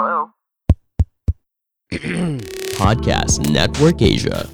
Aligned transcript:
Podcast 2.80 3.44
Network 3.52 4.00
Asia. 4.00 4.48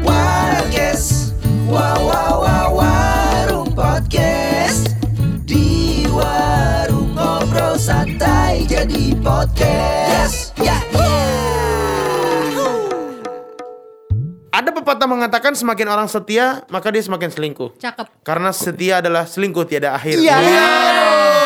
Warges 0.00 1.36
Wow 1.68 2.00
wow 2.08 2.34
wow 2.40 2.68
warung 2.72 3.68
podcast 3.76 4.96
Di 5.44 6.08
warung 6.08 7.12
ngobrol 7.12 7.76
santai 7.76 8.64
jadi 8.64 9.12
podcast 9.20 10.56
Ya 10.56 10.80
ya 10.96 11.12
Ada 14.52 14.68
pepatah 14.72 15.08
mengatakan 15.08 15.52
semakin 15.52 15.88
orang 15.88 16.08
setia, 16.12 16.60
maka 16.68 16.92
dia 16.92 17.00
semakin 17.00 17.32
selingkuh. 17.32 17.72
Cakep. 17.80 18.04
Karena 18.20 18.52
setia 18.52 19.00
adalah 19.00 19.24
selingkuh 19.24 19.64
tiada 19.64 19.96
akhir. 19.96 20.20
Iya. 20.20 21.41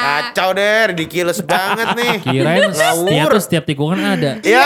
Kacau 0.00 0.48
deh, 0.56 0.80
ridiculous 0.94 1.40
banget 1.44 1.88
nih. 1.96 2.14
Kirain 2.24 2.70
setia 2.72 3.22
tuh 3.28 3.42
setiap 3.42 3.64
tikungan 3.68 4.00
ada. 4.00 4.40
Ya, 4.40 4.64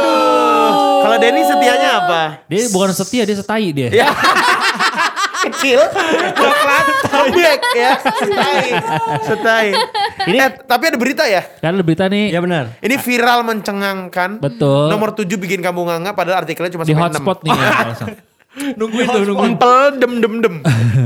aduh. 0.00 1.02
Kalau 1.02 1.16
Denny 1.18 1.42
setianya 1.44 1.90
apa? 2.04 2.22
Dia 2.46 2.70
bukan 2.70 2.90
setia, 2.94 3.22
dia 3.26 3.36
setai 3.36 3.68
dia. 3.74 3.88
Ya. 3.92 4.08
Kecil, 5.42 5.82
coklat, 6.38 6.86
lembek 7.10 7.60
ya. 7.74 7.92
Setai, 7.98 8.66
setai. 9.26 9.66
Ini 10.30 10.38
eh, 10.38 10.50
tapi 10.62 10.94
ada 10.94 10.94
berita 10.94 11.26
ya. 11.26 11.42
Kan 11.58 11.74
ada 11.74 11.82
berita 11.82 12.06
nih 12.06 12.30
Ya 12.30 12.38
benar. 12.38 12.78
Ini 12.78 12.94
viral 12.94 13.42
mencengangkan. 13.42 14.38
Betul. 14.38 14.86
Nomor 14.86 15.18
7 15.18 15.26
bikin 15.26 15.58
kamu 15.58 15.82
nganga 15.82 16.14
padahal 16.14 16.46
artikelnya 16.46 16.70
cuma 16.78 16.86
di 16.86 16.94
sampai 16.94 17.10
hotspot 17.10 17.38
nih. 17.42 17.50
ya. 17.58 18.30
Nungguin 18.52 19.06
tuh, 19.08 19.22
nungguin. 19.24 19.56
Empel 19.56 19.78
dem 19.96 20.12
dem 20.20 20.34
dem. 20.44 20.54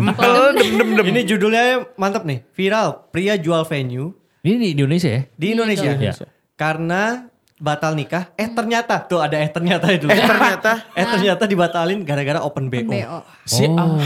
Empel 0.02 0.34
dem 0.58 0.70
dem 0.74 0.90
dem. 0.98 1.04
Ini 1.06 1.20
judulnya 1.22 1.62
mantap 1.94 2.26
nih. 2.26 2.42
Viral, 2.52 3.06
pria 3.14 3.38
jual 3.38 3.62
venue 3.62 4.10
Ini 4.42 4.54
di 4.58 4.68
Indonesia 4.74 5.10
ya? 5.10 5.22
di 5.30 5.46
Indonesia. 5.54 5.90
Karena 6.58 7.26
batal 7.56 7.94
nikah. 7.94 8.34
Eh 8.34 8.50
ternyata, 8.50 9.00
tuh 9.06 9.22
ada 9.22 9.38
eh 9.38 9.48
ternyata 9.48 9.88
itu. 9.90 10.06
Eh 10.10 10.22
ternyata 10.22 10.84
Eh 10.98 11.06
ternyata 11.06 11.42
dibatalin 11.46 12.02
gara-gara 12.02 12.42
open 12.42 12.66
BO. 12.68 12.90
BO. 12.90 13.18
Si, 13.46 13.64
oh. 13.64 13.98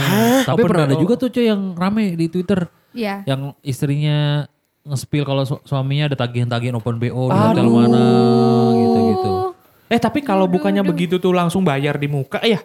Tapi 0.45 0.61
pernah 0.63 0.85
ada 0.87 0.97
juga 0.97 1.17
tuh 1.17 1.33
cuy 1.33 1.49
yang 1.49 1.75
rame 1.75 2.15
di 2.15 2.29
Twitter. 2.29 2.69
Iya. 2.93 3.23
Yang 3.25 3.57
istrinya 3.63 4.47
nge-spill 4.81 5.25
kalau 5.29 5.45
su- 5.45 5.63
suaminya 5.63 6.09
ada 6.09 6.17
tagihan-tagihan 6.17 6.75
open 6.77 6.97
BO 6.97 7.29
di 7.29 7.37
hotel 7.37 7.67
mana 7.69 8.05
gitu-gitu. 8.75 9.33
Eh 9.91 9.99
tapi 9.99 10.23
kalau 10.23 10.47
bukannya 10.47 10.87
begitu 10.87 11.19
tuh 11.19 11.35
langsung 11.35 11.67
bayar 11.67 11.99
di 11.99 12.07
muka 12.07 12.39
ya? 12.47 12.63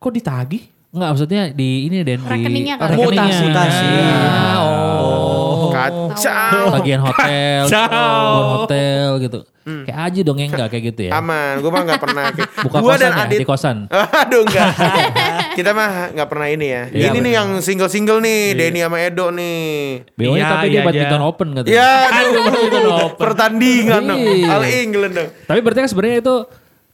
Kok 0.00 0.16
ditagih? 0.16 0.64
Enggak 0.96 1.08
maksudnya 1.12 1.42
di 1.52 1.84
ini 1.84 2.00
Den 2.00 2.24
di 2.24 2.32
Rekeningnya 2.32 2.80
kali. 2.80 2.96
rekeningnya. 2.96 3.36
Mutasi. 3.52 3.88
Ah, 4.00 4.56
oh. 4.64 5.68
kacau. 5.68 6.72
Tagihan 6.72 7.00
hotel, 7.04 7.62
Kacau. 7.68 8.24
bon 8.32 8.46
hotel 8.64 9.08
gitu. 9.20 9.38
Kayak 9.60 9.98
aja 10.08 10.20
dong 10.24 10.38
yang 10.40 10.50
enggak 10.56 10.68
kayak 10.72 10.84
gitu 10.88 11.00
ya. 11.04 11.20
Aman, 11.20 11.60
gue 11.60 11.68
mah 11.68 11.82
gak 11.84 12.00
pernah. 12.00 12.24
Buka 12.64 12.78
gua 12.80 12.96
kosan 12.96 13.04
dan 13.04 13.12
ya, 13.12 13.22
Adit. 13.28 13.38
di 13.38 13.46
kosan. 13.46 13.76
Aduh 14.24 14.40
enggak. 14.48 14.68
Kita 15.52 15.70
mah 15.76 15.90
gak 16.16 16.28
pernah 16.32 16.48
ini 16.48 16.66
ya. 16.72 16.82
Iya, 16.88 17.06
ini 17.12 17.18
nih 17.20 17.20
bener. 17.20 17.36
yang 17.36 17.48
single-single 17.60 18.18
nih, 18.24 18.40
Denny 18.56 18.80
sama 18.80 18.98
Edo 19.04 19.28
nih. 19.28 19.68
BO 20.16 20.32
Iya, 20.32 20.44
tapi 20.48 20.66
dia 20.72 20.80
iya, 20.80 20.82
badminton 20.88 21.20
iya. 21.20 21.28
open 21.28 21.48
katanya. 21.60 21.70
Ya, 21.76 21.92
aduh, 22.08 23.08
pertandingan 23.20 24.00
dong. 24.08 24.20
Iya. 24.24 24.48
All 24.48 24.64
England 24.64 25.12
dong. 25.12 25.28
Tapi 25.44 25.58
berarti 25.60 25.80
kan 25.84 25.90
sebenarnya 25.92 26.18
itu 26.24 26.34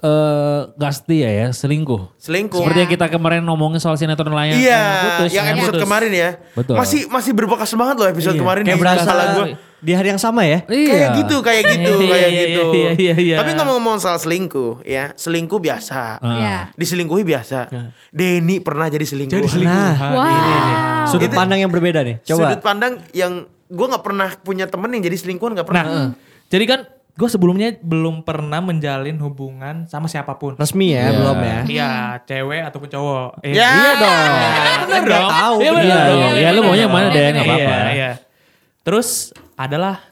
eh 0.07 0.61
gak 0.73 0.93
setia 0.95 1.29
ya, 1.29 1.47
selingkuh. 1.51 2.15
Selingkuh. 2.15 2.63
Seperti 2.63 2.79
yang 2.81 2.93
kita 2.93 3.07
kemarin 3.09 3.43
ngomongin 3.43 3.77
soal 3.77 3.95
sinetron 3.95 4.31
layan 4.31 4.55
Iya, 4.55 4.83
putus. 5.03 5.31
yang 5.35 5.47
episode 5.51 5.75
putus. 5.75 5.83
kemarin 5.83 6.11
ya. 6.11 6.31
Betul. 6.55 6.75
Masih 6.79 7.01
masih 7.09 7.33
berbekas 7.35 7.71
banget 7.73 7.97
loh 7.97 8.07
episode 8.07 8.37
kemarin 8.37 8.63
Kayak 8.63 8.73
di 8.73 8.81
berasa 8.81 9.11
gua. 9.35 9.47
di 9.77 9.93
hari 9.93 10.09
yang 10.09 10.19
sama 10.19 10.43
ya. 10.43 10.63
Iya. 10.65 10.89
Kayak 10.89 11.11
gitu, 11.19 11.37
kayak 11.41 11.63
gitu, 11.69 11.93
Iya, 11.93 12.09
kayak 12.09 12.31
iya, 12.31 12.43
gitu. 12.47 12.63
iya, 12.73 12.91
iya, 12.95 13.15
iya. 13.19 13.37
Tapi 13.37 13.51
ngomong-ngomong 13.53 13.99
soal 13.99 14.17
selingkuh, 14.17 14.81
ya, 14.83 15.11
selingkuh 15.13 15.59
biasa. 15.59 16.01
Ah. 16.17 16.31
Iya. 16.33 16.57
Diselingkuhi 16.73 17.23
biasa. 17.23 17.59
Denny 18.09 18.63
pernah 18.63 18.87
jadi 18.87 19.03
selingkuh. 19.03 19.43
Nah, 19.59 19.95
Wow. 20.09 21.07
sudut 21.09 21.29
Itu- 21.29 21.35
pandang 21.35 21.59
yang 21.59 21.69
berbeda 21.69 22.01
nih. 22.01 22.23
Coba. 22.23 22.55
Sudut 22.55 22.61
pandang 22.61 23.03
yang 23.13 23.33
gue 23.67 23.87
nggak 23.89 24.01
pernah 24.01 24.31
punya 24.39 24.65
temen 24.65 24.87
yang 24.91 25.03
jadi 25.03 25.17
selingkuhan 25.19 25.53
nggak 25.53 25.67
pernah. 25.67 25.85
Nah, 25.85 26.09
jadi 26.47 26.65
kan 26.65 26.81
gue 27.17 27.29
sebelumnya 27.29 27.73
belum 27.79 28.21
pernah 28.21 28.61
menjalin 28.61 29.17
hubungan 29.19 29.89
sama 29.89 30.05
siapa 30.05 30.37
pun. 30.37 30.53
Resmi 30.55 30.93
ya, 30.93 31.09
Iya. 31.09 31.13
belum 31.15 31.37
ya. 31.39 31.59
Iya, 31.65 31.91
cewek 32.23 32.61
ataupun 32.63 32.89
cowok. 32.89 33.29
Eh, 33.41 33.57
Ya. 33.57 33.73
Iya 33.73 33.93
dong. 33.97 34.33
bener 34.85 35.03
dong. 35.09 35.29
tahu, 35.31 35.57
Iya, 35.57 35.71
Iya, 35.73 35.97
dong. 36.05 36.19
iya, 36.19 36.29
iya, 36.37 36.49
lu 36.51 36.61
maunya 36.61 36.85
yang 36.85 36.93
mana 36.93 37.09
Den, 37.09 37.33
gak 37.33 37.43
apa-apa. 37.43 37.61
Iya, 37.65 37.87
iya. 37.91 38.11
Terus 38.83 39.09
adalah 39.55 40.05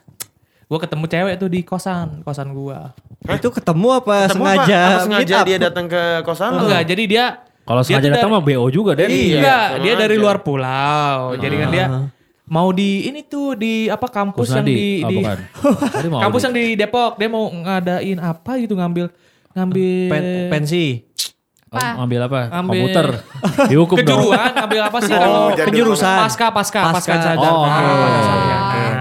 gue 0.64 0.78
ketemu 0.80 1.04
cewek 1.06 1.34
tuh 1.36 1.48
di 1.48 1.60
kosan, 1.60 2.24
kosan 2.24 2.50
gua. 2.50 2.96
Itu 3.22 3.48
ketemu 3.48 3.88
apa 3.94 4.16
Ketemu 4.26 4.40
sengaja? 4.42 4.80
apa? 4.80 4.88
Apa 4.90 5.04
sengaja 5.04 5.36
dia 5.44 5.58
datang 5.60 5.86
ke 5.86 6.02
kosan 6.22 6.50
lu? 6.56 6.64
Enggak, 6.64 6.82
jadi 6.84 7.02
dia 7.04 7.24
Kalau 7.64 7.80
sengaja 7.80 8.08
datang 8.10 8.28
mah 8.28 8.40
BO 8.40 8.68
juga 8.68 8.92
Den. 8.92 9.08
Iya. 9.08 9.76
Dia 9.76 9.94
dari 9.94 10.16
luar 10.16 10.40
pulau. 10.40 11.32
Jadi 11.36 11.54
kan 11.54 11.68
dia 11.68 11.86
mau 12.46 12.68
di 12.70 13.06
ini 13.06 13.22
tuh 13.22 13.54
di 13.54 13.86
apa 13.86 14.04
kampus 14.04 14.48
yang 14.50 14.60
Kusnadi. 14.62 14.74
di, 14.74 14.88
Oh, 14.98 15.08
di 15.08 15.16
bukan. 15.18 15.38
Kampus 16.22 16.40
di- 16.40 16.44
yang 16.44 16.54
di 16.54 16.64
Depok. 16.74 17.12
Dia 17.14 17.28
mau 17.28 17.44
ngadain 17.46 18.18
apa 18.18 18.52
gitu 18.56 18.74
ngambil 18.74 19.06
ngambil 19.52 20.08
Pen- 20.08 20.48
pensi. 20.50 20.86
Oh, 21.68 21.80
ngambil 21.98 22.20
apa? 22.24 22.40
Ambil- 22.52 22.86
Komputer. 22.86 23.06
Dihukum 23.66 23.96
dong. 23.96 24.30
kejuruan 24.30 24.50
ngambil 24.52 24.80
apa 24.84 24.98
sih 25.00 25.10
kalau 25.12 25.50
jadul 25.50 25.66
penjurusan. 25.68 26.18
pasca 26.20 26.46
pasca 26.48 26.80
pasca 26.86 27.12
Pasca. 27.12 27.32
Oh, 27.34 27.66
oke. 27.66 27.82
Pasca 28.06 28.34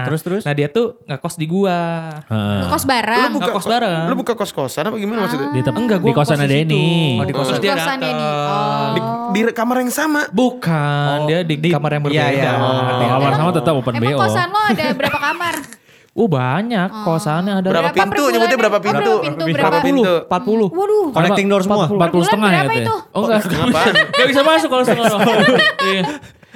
Oke, 0.04 0.08
terus, 0.10 0.20
terus? 0.20 0.42
Nah, 0.44 0.52
dia 0.52 0.68
tuh 0.68 1.00
ngekos 1.02 1.34
di 1.34 1.46
gua. 1.46 1.80
Heeh. 2.28 2.60
Kos 2.68 2.84
Lu 2.84 2.88
bareng. 2.92 3.30
buka 3.32 3.48
Ngekos 3.48 3.66
bareng. 3.66 4.02
Lu 4.04 4.14
buka 4.14 4.32
kos-kosan 4.36 4.84
apa 4.84 4.96
gimana 4.96 5.24
maksudnya? 5.24 5.48
Di 5.48 5.60
tem- 5.60 5.72
Enggak, 5.74 5.98
gua 5.98 6.10
di 6.10 6.14
di 6.14 6.24
situ. 6.28 6.44
Denny. 6.44 6.88
Oh, 7.16 7.24
di 7.24 7.32
kosan 7.32 7.54
Di 7.54 7.62
dia 7.62 7.74
kosan. 7.74 7.96
Oh. 8.04 8.86
Di, 8.92 9.00
di 9.32 9.50
kamar 9.50 9.76
yang 9.80 9.88
sama. 9.88 10.20
Bukan, 10.28 11.16
dia 11.24 11.38
di, 11.40 11.56
kamar 11.72 11.90
yang 11.90 12.02
berbeda. 12.04 12.20
iya, 12.22 12.28
iya. 12.30 12.52
Oh, 12.54 13.08
kamar 13.10 13.32
sama 13.34 13.50
tetap 13.50 13.72
open 13.74 13.92
Emang 13.96 14.12
BO. 14.12 14.20
kosan 14.20 14.46
lo 14.48 14.60
ada 14.60 14.84
berapa 14.92 15.18
kamar? 15.18 15.56
Oh, 16.14 16.30
banyak 16.30 17.02
kosannya 17.02 17.58
ada 17.58 17.66
Berapa 17.66 17.90
Berapa 17.90 18.06
pintu? 18.06 18.22
Nyebutnya 18.30 18.54
berapa 18.54 18.78
Oh, 18.78 18.84
pintu? 18.86 19.12
berapa 19.50 19.78
pintu? 19.82 20.02
Berapa? 20.06 20.30
40, 20.30 20.70
40. 20.70 20.70
Waduh. 20.70 21.06
Connecting 21.10 21.46
door 21.50 21.62
semua. 21.66 21.86
40 21.90 22.22
setengah 22.22 22.50
ya 22.54 22.62
itu? 22.70 22.94
Oh 23.10 23.22
enggak, 23.26 23.42
Apaan? 23.50 23.94
Gak 24.14 24.26
bisa 24.30 24.42
masuk 24.46 24.68
kalau 24.70 24.84
setengah. 24.86 25.10
Iya. 25.90 26.02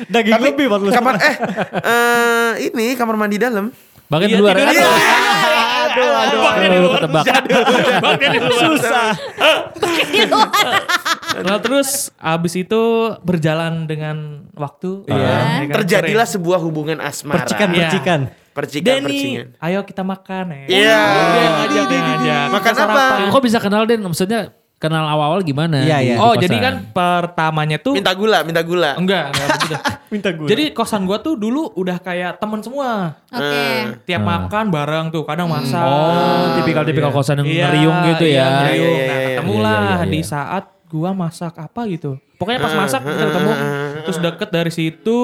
Daging 0.06 0.32
Tapi 0.32 0.46
lebih 0.46 0.64
40 0.70 0.94
kamar 0.94 1.14
eh 1.18 1.34
eh 1.74 2.50
ini 2.66 2.94
kamar 2.94 3.14
mandi 3.14 3.36
dalam. 3.36 3.74
Bagian 4.06 4.24
Iya, 4.24 4.32
di 4.32 4.40
luar. 4.40 4.54
tidur 4.54 4.68
Aduh, 4.68 4.72
di 4.72 4.84
aduh, 5.98 6.08
aduh, 6.08 6.40
aduh, 6.48 6.90
ketebak. 6.94 7.24
Susah. 8.54 9.08
Nah 11.38 11.56
terus 11.60 12.10
abis 12.16 12.54
itu 12.56 12.82
berjalan 13.20 13.84
dengan 13.84 14.16
waktu. 14.54 15.04
Iya. 15.06 15.18
ya 15.18 15.38
kan, 15.66 15.74
Terjadilah 15.82 16.26
sebuah 16.26 16.58
hubungan 16.58 16.98
asmara. 16.98 17.44
Percikan, 17.44 17.68
Iya. 17.70 17.80
percikan. 17.84 18.20
Percikan, 18.48 18.90
Denny, 18.90 19.06
percingan. 19.06 19.46
ayo 19.60 19.78
kita 19.82 20.02
makan 20.02 20.44
ya. 20.50 20.66
Iya. 20.66 21.00
Ngajak, 21.62 21.84
dia 21.86 22.00
ngajak. 22.00 22.46
Makan 22.50 22.72
apa? 22.76 23.02
Kok 23.30 23.42
bisa 23.44 23.58
kenal 23.60 23.82
Den? 23.84 24.02
Maksudnya 24.02 24.40
kenal 24.78 25.04
awal-awal 25.04 25.42
gimana? 25.42 25.82
Iya, 25.82 25.98
di- 25.98 26.06
iya. 26.08 26.14
di 26.14 26.22
Oh 26.22 26.34
jadi 26.34 26.56
kan 26.56 26.74
pertamanya 26.88 27.76
tuh 27.76 27.98
Minta 27.98 28.14
gula, 28.14 28.46
minta 28.46 28.62
gula. 28.62 28.94
enggak, 28.94 29.30
enggak 29.30 29.46
begitu. 29.52 29.74
Minta 30.14 30.28
gue. 30.32 30.48
Jadi 30.48 30.64
kosan 30.72 31.04
gua 31.04 31.20
tuh 31.20 31.36
dulu 31.36 31.68
udah 31.74 32.00
kayak 32.00 32.40
temen 32.40 32.64
semua. 32.64 33.20
Oke. 33.28 34.00
Tiap 34.02 34.22
makan 34.24 34.72
bareng 34.72 35.06
tuh, 35.12 35.20
kadang 35.22 35.44
masak. 35.44 35.84
Oh, 35.84 36.56
tipikal-tipikal 36.56 37.12
kosan 37.12 37.44
yang 37.44 37.46
Iya, 37.46 37.64
ngeriung 37.68 37.96
gitu 38.08 38.24
iya, 38.24 38.40
ya. 38.40 38.46
ngeriung. 38.48 38.88
Iya, 38.88 38.96
iya, 38.96 39.04
Nah, 39.04 39.18
iya, 39.20 39.28
ketemulah 39.28 39.76
iya, 39.76 39.92
iya, 40.00 40.06
di 40.08 40.20
iya. 40.22 40.24
saat 40.24 40.64
gua 40.88 41.10
masak 41.12 41.52
apa 41.54 41.80
gitu. 41.84 42.16
Pokoknya 42.40 42.60
pas 42.62 42.72
masak 42.72 43.04
kita 43.04 43.24
ketemu, 43.28 43.52
terus 44.00 44.18
deket 44.18 44.48
dari 44.48 44.72
situ, 44.72 45.18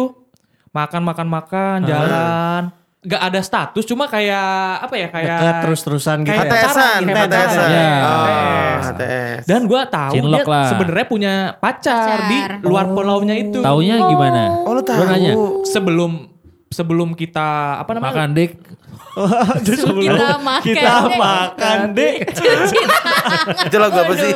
makan 0.69 1.03
makan 1.07 1.29
makan, 1.31 1.77
jalan. 1.87 2.63
Gak 3.05 3.21
ada 3.23 3.41
status, 3.41 3.85
cuma 3.85 4.09
kayak 4.09 4.49
apa 4.81 4.95
ya 4.97 5.09
kayak 5.09 5.37
Dekat 5.37 5.55
terus-terusan 5.61 6.17
gitu 6.21 6.31
kayak 6.31 6.41
ya. 6.41 6.49
HTS-an, 6.51 7.01
Kayak 7.05 7.17
HTS-an. 7.21 7.45
pacaran. 7.45 7.69
Iya. 7.69 7.93
Oh, 7.95 8.25
HTS. 8.25 8.83
HTS. 8.83 9.43
Dan 9.45 9.61
gua 9.65 9.83
tahu 9.85 10.13
Cinlok 10.17 10.41
dia 10.41 10.63
sebenarnya 10.67 11.07
punya 11.07 11.35
pacar, 11.55 12.01
Pacar. 12.19 12.19
di 12.27 12.39
luar 12.65 12.85
pulaunya 12.89 13.35
itu. 13.37 13.61
Taunya 13.61 13.97
gimana? 14.03 14.43
Oh, 14.65 14.73
lu 14.73 14.81
tahu. 14.81 15.05
Sebelum 15.65 16.34
sebelum 16.75 17.15
kita 17.15 17.47
apa 17.79 17.91
namanya? 17.95 18.11
Makan 18.13 18.31
dik. 18.35 18.53
Kita 19.95 20.39
makan. 20.39 20.63
Kita 20.65 20.91
deh. 21.07 21.19
makan. 21.19 21.79
Cuci 22.27 22.79
Itu 23.65 23.77
lagu 23.79 23.97
apa 23.97 24.13
sih? 24.13 24.33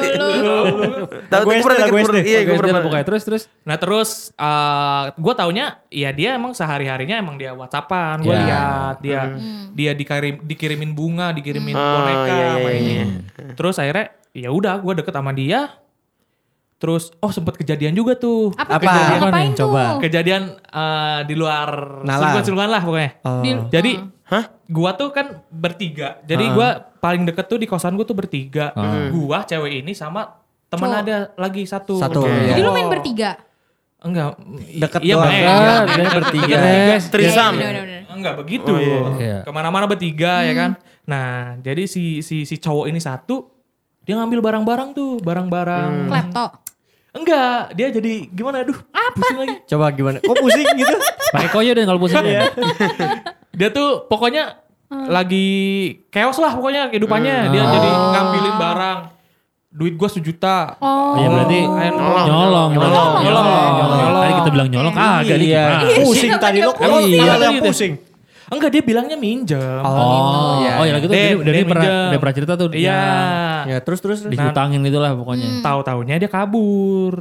Tahu 1.29 1.43
SD, 1.49 1.63
pernah 1.63 1.87
SD. 1.99 2.17
Iya, 2.23 2.41
gue 2.45 2.57
pernah. 2.57 2.81
pokoknya 2.83 3.05
terus 3.05 3.23
terus. 3.23 3.43
Nah 3.63 3.75
terus 3.75 4.11
eh 4.33 5.05
gue 5.13 5.35
taunya 5.35 5.67
ya 5.89 6.11
dia 6.11 6.35
emang 6.35 6.55
sehari 6.55 6.87
harinya 6.87 7.19
emang 7.19 7.35
dia 7.35 7.53
whatsappan 7.53 8.23
gue 8.23 8.31
Ya. 8.31 8.39
lihat 8.39 8.95
dia 9.03 9.21
dia 9.73 9.91
dikirim 9.93 10.43
dikirimin 10.43 10.95
bunga 10.95 11.35
dikirimin 11.35 11.75
Oh, 11.75 11.83
boneka 11.99 12.23
iya, 12.29 12.47
iya, 12.55 12.71
iya, 12.71 12.79
iya. 12.79 13.05
Terus 13.55 13.79
akhirnya 13.79 14.15
ya 14.31 14.51
udah 14.51 14.79
gue 14.79 14.95
deket 14.97 15.11
sama 15.13 15.35
dia 15.35 15.75
Terus 16.79 17.11
oh 17.19 17.29
sempet 17.29 17.59
kejadian 17.59 17.91
juga 17.91 18.15
tuh. 18.15 18.55
Apa, 18.55 18.79
Apa? 18.79 18.87
Apa 18.87 19.27
Ngapain? 19.29 19.51
Coba. 19.53 19.99
Kejadian 19.99 20.55
eh, 20.57 21.21
di 21.27 21.35
luar 21.35 22.01
Nalar. 22.07 22.39
selingkuhan 22.41 22.71
lah 22.71 22.83
pokoknya. 22.83 23.11
Oh. 23.27 23.43
Di- 23.43 23.67
Jadi 23.69 23.93
Hah? 24.31 24.45
gua 24.65 24.95
tuh 24.95 25.11
kan 25.11 25.43
bertiga. 25.51 26.23
Jadi 26.23 26.45
gua 26.55 26.79
paling 26.99 27.27
deket 27.27 27.51
tuh 27.51 27.59
di 27.59 27.67
kosan 27.67 27.99
gua 27.99 28.07
tuh 28.07 28.15
bertiga. 28.15 28.71
Gua 29.11 29.43
cewek 29.43 29.83
ini 29.83 29.91
sama 29.91 30.39
teman 30.69 30.87
Cowok. 30.87 31.03
ada 31.03 31.17
lagi 31.35 31.63
satu. 31.65 31.97
Satu, 31.97 32.23
Oke. 32.23 32.31
ya. 32.31 32.55
Jadi 32.55 32.61
lu 32.61 32.71
main 32.71 32.87
bertiga? 32.87 33.41
Enggak. 33.99 34.39
Deket 34.79 35.01
iya, 35.03 35.15
doang. 35.19 35.27
Bang. 35.27 35.35
Enggak, 35.35 35.83
Iya, 35.91 36.11
bertiga. 36.15 36.57
Trisam. 37.11 37.53
Iya, 37.59 37.69
bener. 37.75 38.01
Enggak 38.09 38.35
begitu. 38.39 38.71
Oh, 38.71 38.79
iya. 38.79 38.99
Iya. 39.19 39.39
Ke 39.43 39.51
mana-mana 39.51 39.91
bertiga 39.91 40.47
ya 40.47 40.55
kan. 40.55 40.71
Nah 41.09 41.59
jadi 41.59 41.89
si 41.91 42.23
si 42.23 42.47
si 42.47 42.55
cowok 42.61 42.87
ini 42.87 43.01
satu 43.03 43.51
dia 44.05 44.15
ngambil 44.15 44.39
barang-barang 44.39 44.89
tuh 44.95 45.19
barang-barang. 45.19 46.07
Laptop. 46.07 46.68
Enggak 47.11 47.73
dia 47.73 47.89
jadi 47.89 48.29
gimana 48.29 48.61
aduh. 48.61 48.77
Apa? 48.91 49.25
lagi. 49.35 49.57
Coba 49.65 49.91
gimana? 49.91 50.19
Kok 50.19 50.37
pusing 50.37 50.67
gitu? 50.75 50.95
Pakai 51.35 51.49
koyo 51.49 51.71
deh 51.73 51.85
kalau 51.85 51.99
pusing 51.99 52.21
ya. 52.23 52.53
Dia 53.51 53.69
tuh 53.69 54.05
pokoknya 54.05 54.61
lagi 54.89 55.49
chaos 56.09 56.37
lah 56.37 56.53
pokoknya 56.53 56.89
kehidupannya. 56.89 57.49
Dia 57.49 57.61
Hmm. 57.61 57.73
jadi 57.73 57.89
ngambilin 57.91 58.55
barang. 58.57 58.99
Duit 59.69 59.95
gua 59.95 60.09
sejuta. 60.09 60.81
Oh. 60.81 61.13
Iya 61.15 61.29
berarti 61.29 61.59
Ayo, 61.61 61.91
nyolong, 61.93 62.71
Nyolong. 62.71 62.71
nyolong, 62.73 63.13
Nyolong. 63.21 64.15
Tadi 64.19 64.33
kita 64.35 64.51
bilang 64.51 64.69
nyolong, 64.69 64.93
kagak 64.93 65.37
nih. 65.37 65.49
Iya. 65.49 65.65
Pusing 66.01 66.31
tadi 66.37 66.59
lo. 66.59 66.73
Iya, 66.75 66.89
Iya, 66.99 67.23
iya. 67.23 67.35
yang 67.43 67.61
pusing. 67.63 67.93
Enggak 68.49 68.71
dia 68.71 68.81
bilangnya 68.81 69.15
minjem. 69.15 69.83
Oh, 69.83 70.59
Iya. 70.59 70.73
oh 70.75 70.85
ya 70.85 70.95
gitu. 70.99 71.11
Dia- 71.11 71.37
dari 71.37 71.57
dia 71.59 71.67
pernah, 71.67 71.85
dia 72.09 72.19
pernah 72.19 72.35
cerita 72.35 72.53
tuh. 72.55 72.69
Iya. 72.71 72.81
ya, 72.81 73.03
Ya 73.67 73.79
terus 73.79 74.01
terus. 74.01 74.19
terus. 74.21 74.33
Dihutangin 74.33 74.81
gitu 74.81 74.99
lah 74.99 75.13
pokoknya. 75.13 75.61
Tahu-taunya 75.61 76.17
dia 76.17 76.27
kabur. 76.27 77.21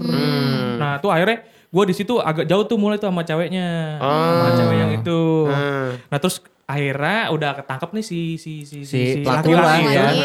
Nah, 0.77 0.97
tuh 0.97 1.09
akhirnya 1.09 1.43
gue 1.67 1.83
di 1.83 1.93
situ 1.93 2.15
agak 2.17 2.45
jauh 2.45 2.63
tuh 2.63 2.75
mulai 2.75 2.95
tuh 2.95 3.07
sama 3.07 3.21
ceweknya. 3.21 3.99
Sama 3.99 4.49
cewek 4.55 4.75
yang 4.77 4.91
itu. 4.93 5.21
Hmm. 5.45 5.89
Nah, 6.07 6.17
terus 6.17 6.39
akhirnya 6.63 7.19
udah 7.29 7.51
ketangkep 7.55 7.89
nih 7.91 8.03
si 8.03 8.19
si 8.35 8.53
si 8.61 8.83
Si 8.83 8.99
si, 9.13 9.23
lah, 9.23 9.43
ya. 9.43 10.07
Laki. 10.07 10.19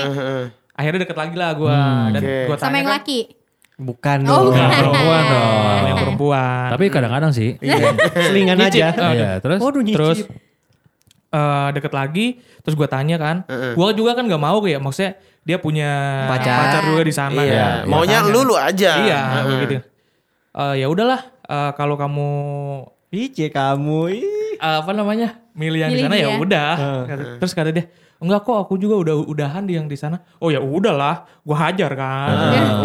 Akhirnya 0.73 1.01
deket 1.03 1.15
lagi 1.17 1.35
lah 1.35 1.51
gue 1.53 1.77
dan 2.11 2.21
Oke. 2.21 2.37
gue 2.47 2.57
tanya 2.57 2.63
Sama 2.65 2.77
yang 2.77 2.89
kan, 2.89 2.97
laki. 2.97 3.21
Bukan 3.75 4.19
Oh, 4.23 4.31
dong. 4.31 4.45
bukan. 4.55 4.69
Perempuan 4.71 5.23
dong. 5.27 5.83
yang 5.89 5.99
perempuan. 5.99 6.69
Tapi 6.71 6.85
kadang-kadang 6.89 7.33
sih. 7.33 7.51
Iya. 7.59 7.91
Selingan 8.15 8.59
aja. 8.61 8.87
Oh, 8.93 9.13
Iya, 9.13 9.31
terus 9.39 9.59
Waduh 9.59 9.83
nyicip. 9.83 9.97
terus 9.99 10.19
eh, 11.33 11.69
deket 11.73 11.91
lagi, 11.91 12.27
terus 12.61 12.77
gue 12.77 12.87
tanya 12.87 13.17
kan, 13.17 13.37
gue 13.49 13.89
juga 13.93 14.13
kan 14.13 14.25
nggak 14.25 14.39
mau 14.39 14.61
kayak 14.61 14.79
maksudnya 14.79 15.17
dia 15.43 15.57
punya 15.57 15.91
Pacar. 16.29 16.85
juga 16.85 17.03
di 17.03 17.11
sana. 17.11 17.41
Iya. 17.41 17.83
Gua 17.83 17.99
Maunya 17.99 18.21
tanya. 18.21 18.31
lu 18.31 18.41
lu 18.45 18.55
aja. 18.55 18.91
Iya, 19.01 19.21
Heeh. 19.35 19.59
gitu. 19.61 19.75
Eh, 20.53 20.75
ya 20.79 20.87
udahlah, 20.87 21.21
eh, 21.43 21.71
kalau 21.75 21.97
kamu 21.97 22.31
Ice 23.11 23.49
kamu. 23.49 24.01
ih. 24.13 24.55
eh, 24.55 24.77
apa 24.79 24.93
namanya 24.93 25.43
milih 25.53 25.81
yang 25.81 25.91
di 25.91 25.99
sana 26.01 26.15
ya 26.15 26.39
udah. 26.39 26.71
Kata- 27.05 27.37
Terus 27.37 27.53
kata 27.53 27.71
dia, 27.73 27.85
enggak 28.17 28.41
kok 28.43 28.57
aku 28.61 28.79
juga 28.79 28.95
udah 28.97 29.17
udahan 29.27 29.67
di 29.67 29.75
yang 29.75 29.85
di 29.85 29.99
sana. 29.99 30.23
Oh 30.39 30.49
ya 30.49 30.63
udahlah, 30.63 31.27
gua 31.43 31.57
hajar 31.67 31.91
kan. 31.93 32.31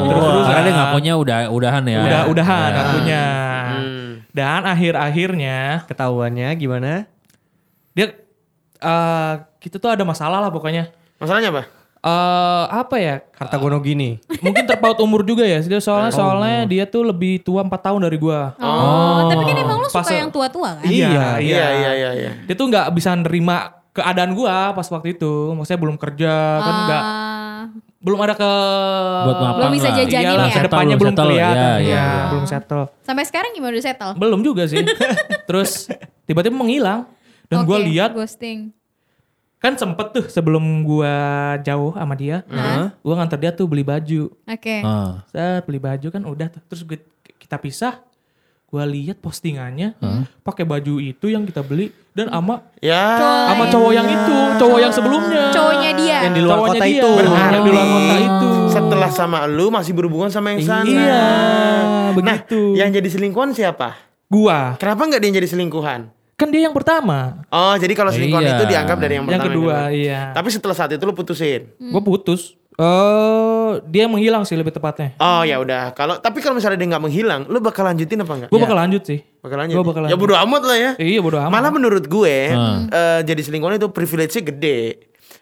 Terus 0.01 0.17
Oh, 0.17 0.31
terus 0.33 0.47
karena 0.47 0.63
dia 0.63 0.73
ngakunya 0.73 1.13
udah 1.13 1.37
udahan 1.47 1.83
ya. 1.85 1.99
udah 2.01 2.21
udahan 2.27 2.69
Ya. 2.69 2.79
akunya. 2.81 3.25
Hmm. 3.69 4.11
Dan 4.33 4.61
akhir 4.63 4.93
akhirnya 4.93 5.57
Ketahuannya 5.85 6.49
gimana? 6.55 7.05
dia 7.93 8.13
eh 8.79 9.33
kita 9.57 9.77
tuh 9.77 9.89
ada 9.89 10.01
masalah 10.01 10.39
lah 10.39 10.49
pokoknya. 10.49 10.89
Masalahnya 11.17 11.51
apa? 11.51 11.63
eh 11.97 12.65
apa 12.69 12.95
ya? 12.95 13.15
Harta 13.33 13.57
gono 13.57 13.79
gini. 13.79 14.21
Mungkin 14.39 14.63
terpaut 14.63 14.95
umur 14.97 15.21
juga 15.21 15.43
ya. 15.43 15.59
Dia 15.59 15.77
soalnya 15.77 16.09
soalnya 16.09 16.63
dia 16.63 16.85
tuh 16.85 17.03
lebih 17.03 17.41
tua 17.41 17.61
4 17.61 17.73
tahun 17.73 17.99
dari 18.01 18.15
gua. 18.15 18.53
Oh, 18.55 19.25
tapi 19.25 19.43
kan 19.43 19.57
emang 19.57 19.77
lu 19.77 19.87
suka 19.87 20.05
Pas- 20.05 20.13
yang 20.15 20.29
tua-tua 20.29 20.77
kan? 20.77 20.85
Iya, 20.85 21.41
Iya 21.41 21.65
iya 21.73 21.91
iya 21.91 22.09
iya. 22.13 22.31
Dia 22.43 22.55
tuh 22.55 22.65
nggak 22.65 22.93
bisa 22.93 23.11
nerima 23.11 23.55
keadaan 23.91 24.31
gua 24.31 24.71
pas 24.71 24.87
waktu 24.87 25.13
itu. 25.13 25.51
Maksudnya 25.51 25.79
belum 25.79 25.97
kerja 25.97 26.33
kan 26.59 26.73
nggak 26.85 27.03
Ah, 27.03 27.63
belum 27.97 28.19
ada 28.21 28.33
ke 28.37 28.51
Buat 29.25 29.37
Belum 29.57 29.71
bisa 29.73 29.89
jajanin 29.89 30.23
Iyalah, 30.29 30.47
ya? 30.47 30.53
ke 30.53 30.61
depannya 30.61 30.77
Settle, 30.87 31.01
belum 31.01 31.11
settle. 31.11 31.25
kelihatan. 31.25 31.57
Iya, 31.57 31.67
Iya, 31.67 31.81
iya, 31.81 31.97
iya. 31.97 32.05
belum 32.29 32.45
settle. 32.45 32.83
sampai 33.01 33.23
sekarang 33.25 33.49
gimana 33.51 33.71
udah 33.73 33.83
settle? 33.83 34.11
Belum 34.15 34.39
juga 34.39 34.63
sih. 34.63 34.85
Terus 35.49 35.89
tiba-tiba 36.23 36.55
menghilang 36.55 37.09
dan 37.47 37.63
gua 37.63 37.77
Oke, 37.77 37.87
lihat 37.87 38.11
ghosting. 38.11 38.71
kan 39.57 39.73
sempet 39.73 40.07
tuh 40.11 40.25
sebelum 40.27 40.61
gua 40.81 41.13
jauh 41.59 41.91
sama 41.91 42.13
dia, 42.13 42.45
gua 42.99 43.13
nganter 43.15 43.39
dia 43.39 43.51
tuh 43.51 43.65
beli 43.65 43.81
baju. 43.81 44.29
Oke. 44.43 44.77
Ah. 44.81 45.25
Set 45.27 45.63
beli 45.63 45.77
baju 45.77 46.07
kan 46.07 46.21
udah 46.21 46.47
tuh. 46.49 46.61
Terus 46.65 46.81
gue- 46.83 47.07
kita 47.37 47.55
pisah. 47.55 48.03
Gua 48.67 48.83
lihat 48.83 49.17
postingannya 49.17 49.95
pakai 50.43 50.61
baju 50.61 50.99
itu 50.99 51.25
yang 51.25 51.41
kita 51.41 51.63
beli 51.63 51.87
dan 52.11 52.27
ama 52.27 52.67
Ya. 52.77 52.99
sama 53.47 53.63
cowok 53.65 53.91
yang 53.93 54.03
itu, 54.03 54.35
cowok 54.59 54.77
yang 54.77 54.91
sebelumnya. 54.91 55.43
Cowoknya 55.49 55.91
dia. 55.95 56.17
Yang 56.21 56.33
di 56.33 56.41
luar 56.43 56.57
Cowoknya 56.57 56.73
kota 56.73 56.85
dia. 56.85 56.99
itu. 56.99 57.11
Yang 57.47 57.63
di 57.63 57.71
luar 57.71 57.87
kota 57.87 58.15
itu. 58.19 58.49
Setelah 58.67 59.09
sama 59.09 59.39
lu 59.47 59.71
masih 59.71 59.95
berhubungan 59.95 60.27
sama 60.27 60.51
yang 60.51 60.61
sana. 60.61 60.83
Iya, 60.83 61.23
Nah, 61.79 62.07
begitu. 62.11 62.75
yang 62.75 62.91
jadi 62.91 63.07
selingkuhan 63.07 63.55
siapa? 63.55 63.95
Gua. 64.27 64.75
Kenapa 64.75 65.01
nggak 65.01 65.17
dia 65.17 65.27
yang 65.31 65.37
jadi 65.39 65.49
selingkuhan? 65.49 66.01
Kan 66.37 66.53
dia 66.53 66.69
yang 66.69 66.75
pertama. 66.77 67.41
Oh, 67.49 67.73
jadi 67.75 67.97
kalau 67.97 68.13
selingkuhan 68.13 68.45
Iya. 68.45 68.53
itu 68.53 68.65
dianggap 68.69 68.97
dari 69.01 69.17
yang 69.17 69.25
Yang 69.25 69.41
pertama. 69.41 69.47
kedua, 69.49 69.73
kedua. 69.83 69.89
iya. 69.89 70.21
Tapi 70.31 70.47
setelah 70.53 70.75
saat 70.77 70.93
itu 70.93 71.01
lu 71.01 71.11
putusin. 71.11 71.65
Gue 71.73 72.01
putus. 72.05 72.53
Eh, 72.77 73.71
dia 73.89 74.05
menghilang 74.05 74.45
sih 74.45 74.53
lebih 74.53 74.69
tepatnya. 74.69 75.17
Oh 75.17 75.41
ya 75.41 75.57
udah. 75.57 75.97
Kalau 75.97 76.21
tapi 76.21 76.45
kalau 76.45 76.53
misalnya 76.53 76.77
dia 76.77 76.93
nggak 76.93 77.01
menghilang, 77.01 77.41
lu 77.49 77.57
bakal 77.57 77.81
lanjutin 77.83 78.21
apa 78.21 78.33
enggak? 78.37 78.49
Gue 78.53 78.59
bakal 78.61 78.77
lanjut 78.77 79.01
sih. 79.01 79.19
Bakal 79.41 79.57
lanjut. 79.57 79.75
Gua 79.75 79.85
bakal 79.87 80.01
ya 80.03 80.05
lanjut. 80.07 80.19
bodo 80.21 80.35
amat 80.37 80.61
lah 80.61 80.77
ya. 80.77 80.91
Iya 80.95 81.19
bodo 81.19 81.37
amat. 81.41 81.51
Malah 81.51 81.71
menurut 81.73 82.05
gue 82.05 82.35
Hmm. 82.47 82.85
eh, 82.87 83.19
jadi 83.25 83.41
selingkuhan 83.41 83.81
itu 83.81 83.89
privilege-nya 83.89 84.43
gede. 84.45 84.79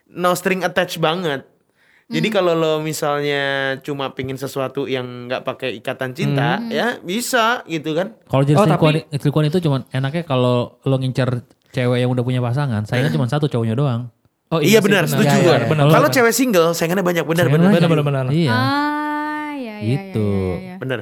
No 0.07 0.31
string 0.31 0.63
attached 0.63 0.95
banget. 0.97 1.43
Jadi 2.05 2.27
kalau 2.29 2.53
lo 2.53 2.73
misalnya 2.79 3.43
cuma 3.81 4.13
pingin 4.13 4.35
sesuatu 4.35 4.85
yang 4.85 5.25
nggak 5.25 5.41
pakai 5.41 5.73
ikatan 5.75 6.13
cinta, 6.13 6.61
ya 6.69 7.01
bisa 7.01 7.65
gitu 7.65 7.91
kan. 7.91 8.13
Kalau 8.23 8.43
jadi 8.43 8.55
Oh, 8.55 8.63
selingkuhan, 8.63 9.09
selingkuhan 9.11 9.45
itu 9.47 9.57
cuman 9.59 9.81
enaknya 9.89 10.21
kalau 10.21 10.77
lo 10.79 10.95
ngincer 10.95 11.41
cewek 11.71 11.97
yang 11.97 12.07
udah 12.07 12.21
punya 12.21 12.39
pasangan, 12.39 12.85
sayangnya 12.85 13.09
cuma 13.11 13.25
satu 13.25 13.49
cowoknya 13.49 13.73
doang. 13.73 14.13
Oh, 14.47 14.61
iya, 14.61 14.77
sih, 14.77 14.85
benar, 14.85 15.09
setuju 15.09 15.25
Iya, 15.25 15.41
gue. 15.41 15.55
iya, 15.57 15.65
benar, 15.65 15.85
Kalau 15.89 16.05
benar. 16.05 16.13
cewek 16.13 16.29
single, 16.31 16.69
sayangannya 16.71 17.01
banyak 17.01 17.25
benar 17.25 17.45
benar. 17.47 17.69
benar, 17.73 17.89
benar, 17.89 18.05
benar. 18.05 18.25
Iya. 18.29 18.53
Ah, 18.53 19.49
iya 19.51 19.75
iya 19.75 19.89
Gitu. 19.89 20.21
iya, 20.21 20.53
iya, 20.53 20.61
iya. 20.61 20.75
Bener. 20.77 20.99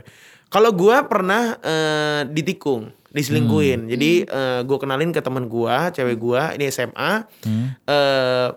Kalau 0.48 0.72
gua 0.72 1.04
pernah 1.04 1.60
eh, 1.60 2.22
ditikung, 2.26 2.96
diselingkuhin. 3.12 3.92
Jadi 3.92 4.24
eh, 4.24 4.60
gua 4.64 4.78
kenalin 4.78 5.12
ke 5.12 5.20
teman 5.20 5.46
gua, 5.46 5.92
cewek 5.92 6.16
gua, 6.16 6.56
ini 6.56 6.72
SMA. 6.72 7.28
eh, 7.84 8.48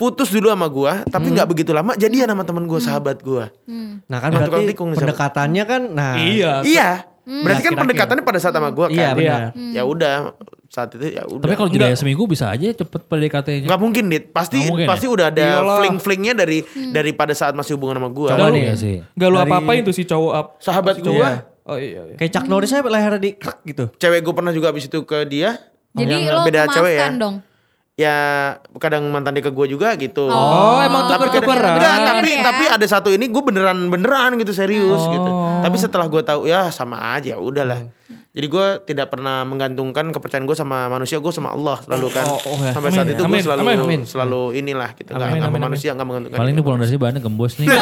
putus 0.00 0.32
dulu 0.32 0.48
sama 0.48 0.64
gua, 0.66 1.04
tapi 1.04 1.28
nggak 1.28 1.44
begitu 1.46 1.70
lama 1.70 1.92
jadian 1.92 2.24
sama 2.26 2.40
teman 2.42 2.64
gua, 2.64 2.80
sahabat 2.80 3.20
gua. 3.20 3.52
Nah 4.08 4.16
kan 4.16 4.32
Nah, 4.32 4.48
berarti 4.48 4.72
pendekatannya 4.72 5.64
kan 5.64 5.82
nah 5.86 6.16
Iya. 6.16 6.64
Iya. 6.64 6.90
Berarti 7.22 7.62
kan 7.62 7.76
pendekatannya 7.76 8.24
pada 8.24 8.40
saat 8.40 8.50
sama 8.50 8.72
gua 8.72 8.88
kan. 8.88 8.96
Iya, 8.96 9.08
benar. 9.12 9.40
Ya 9.70 9.82
udah, 9.84 10.34
saat 10.66 10.90
itu 10.94 11.04
ya 11.12 11.22
udah. 11.22 11.44
Tapi 11.44 11.54
kalau 11.54 11.68
jeda 11.68 11.92
seminggu 11.92 12.24
bisa 12.24 12.48
aja 12.48 12.72
cepet 12.72 13.02
PDKT-nya. 13.04 13.68
Nggak 13.68 13.80
mungkin 13.80 14.04
dit, 14.08 14.24
pasti 14.30 14.56
Nggak 14.56 14.70
mungkin 14.72 14.86
pasti 14.88 15.06
ya? 15.06 15.12
udah 15.12 15.26
ada 15.28 15.44
Iyalah. 15.44 15.78
fling-flingnya 15.78 16.32
dari 16.32 16.58
dari 16.88 17.12
pada 17.12 17.30
saat 17.30 17.52
masih 17.52 17.76
hubungan 17.76 18.00
sama 18.00 18.08
gua. 18.08 18.34
Coba 18.34 18.48
lu- 18.48 18.56
nih 18.56 18.62
ya 18.64 18.74
sih. 18.74 18.96
Gak 19.04 19.28
lu 19.28 19.36
Dari- 19.36 19.46
apa-apain 19.46 19.80
tuh 19.84 19.92
si 19.92 20.02
cowok 20.02 20.32
up. 20.32 20.46
Sahabat 20.58 20.96
si 20.96 21.04
gua. 21.04 21.44
Oh 21.62 21.78
iya, 21.78 22.02
iya. 22.04 22.14
kayak 22.16 22.30
Chuck 22.32 22.46
Norris 22.48 22.72
aja 22.72 22.82
lehernya 22.82 23.20
di 23.20 23.30
krek 23.32 23.62
gitu. 23.64 23.84
Cewek 23.94 24.20
gua 24.24 24.34
pernah 24.34 24.50
juga 24.50 24.66
abis 24.68 24.88
itu 24.88 24.98
ke 25.04 25.22
dia. 25.24 25.54
Jadi 25.92 26.10
Yang 26.24 26.34
lo 26.34 26.40
beda 26.42 26.60
cewek 26.66 26.74
ya. 26.88 26.98
memaafkan 27.04 27.14
dong. 27.16 27.34
Ya 27.94 28.16
kadang 28.76 29.08
mantan 29.08 29.32
dia 29.32 29.42
ke 29.42 29.50
gue 29.50 29.66
juga 29.68 29.92
gitu. 29.94 30.24
Oh, 30.24 30.80
emang 30.80 31.04
tapi 31.06 31.28
kadang- 31.28 31.44
tuker-tukeran. 31.44 31.76
Enggak, 31.76 31.96
tapi 32.06 32.30
Ya. 32.30 32.42
tapi 32.42 32.64
ada 32.70 32.86
satu 32.86 33.08
ini 33.08 33.26
gue 33.26 33.42
beneran 33.42 33.78
beneran 33.86 34.36
gitu 34.36 34.50
serius 34.50 35.02
gitu. 35.02 35.30
Tapi 35.60 35.76
setelah 35.76 36.06
gue 36.06 36.22
tahu 36.22 36.46
ya 36.46 36.68
sama 36.68 37.12
aja 37.12 37.36
udahlah. 37.36 37.90
Jadi 38.30 38.46
gue 38.46 38.66
tidak 38.86 39.10
pernah 39.10 39.42
menggantungkan 39.42 40.06
kepercayaan 40.08 40.46
gue 40.46 40.54
sama 40.54 40.86
manusia 40.86 41.18
gue 41.18 41.28
sama 41.28 41.50
Allah 41.50 41.82
selalu 41.82 42.06
kan. 42.08 42.24
Oh, 42.24 42.38
oh, 42.38 42.58
ya. 42.60 42.70
Sampai 42.70 42.88
Amin, 42.88 42.96
saat 42.96 43.08
itu 43.10 43.18
gue 43.18 43.26
amin, 43.26 43.42
selalu 43.42 43.60
amin, 43.60 43.78
amin. 43.80 44.00
selalu 44.06 44.40
inilah 44.54 44.90
gitu. 44.94 45.10
Nggak 45.10 45.26
Amin, 45.26 45.42
sama 45.42 45.50
amin, 45.50 45.62
manusia 45.66 45.90
nggak 45.90 46.06
menggantungkan. 46.06 46.38
Paling 46.38 46.54
ini 46.54 46.62
pulang 46.62 46.78
dari 46.78 46.88
sini 46.88 47.00
bahannya 47.02 47.20
gembos 47.20 47.52
nih. 47.58 47.66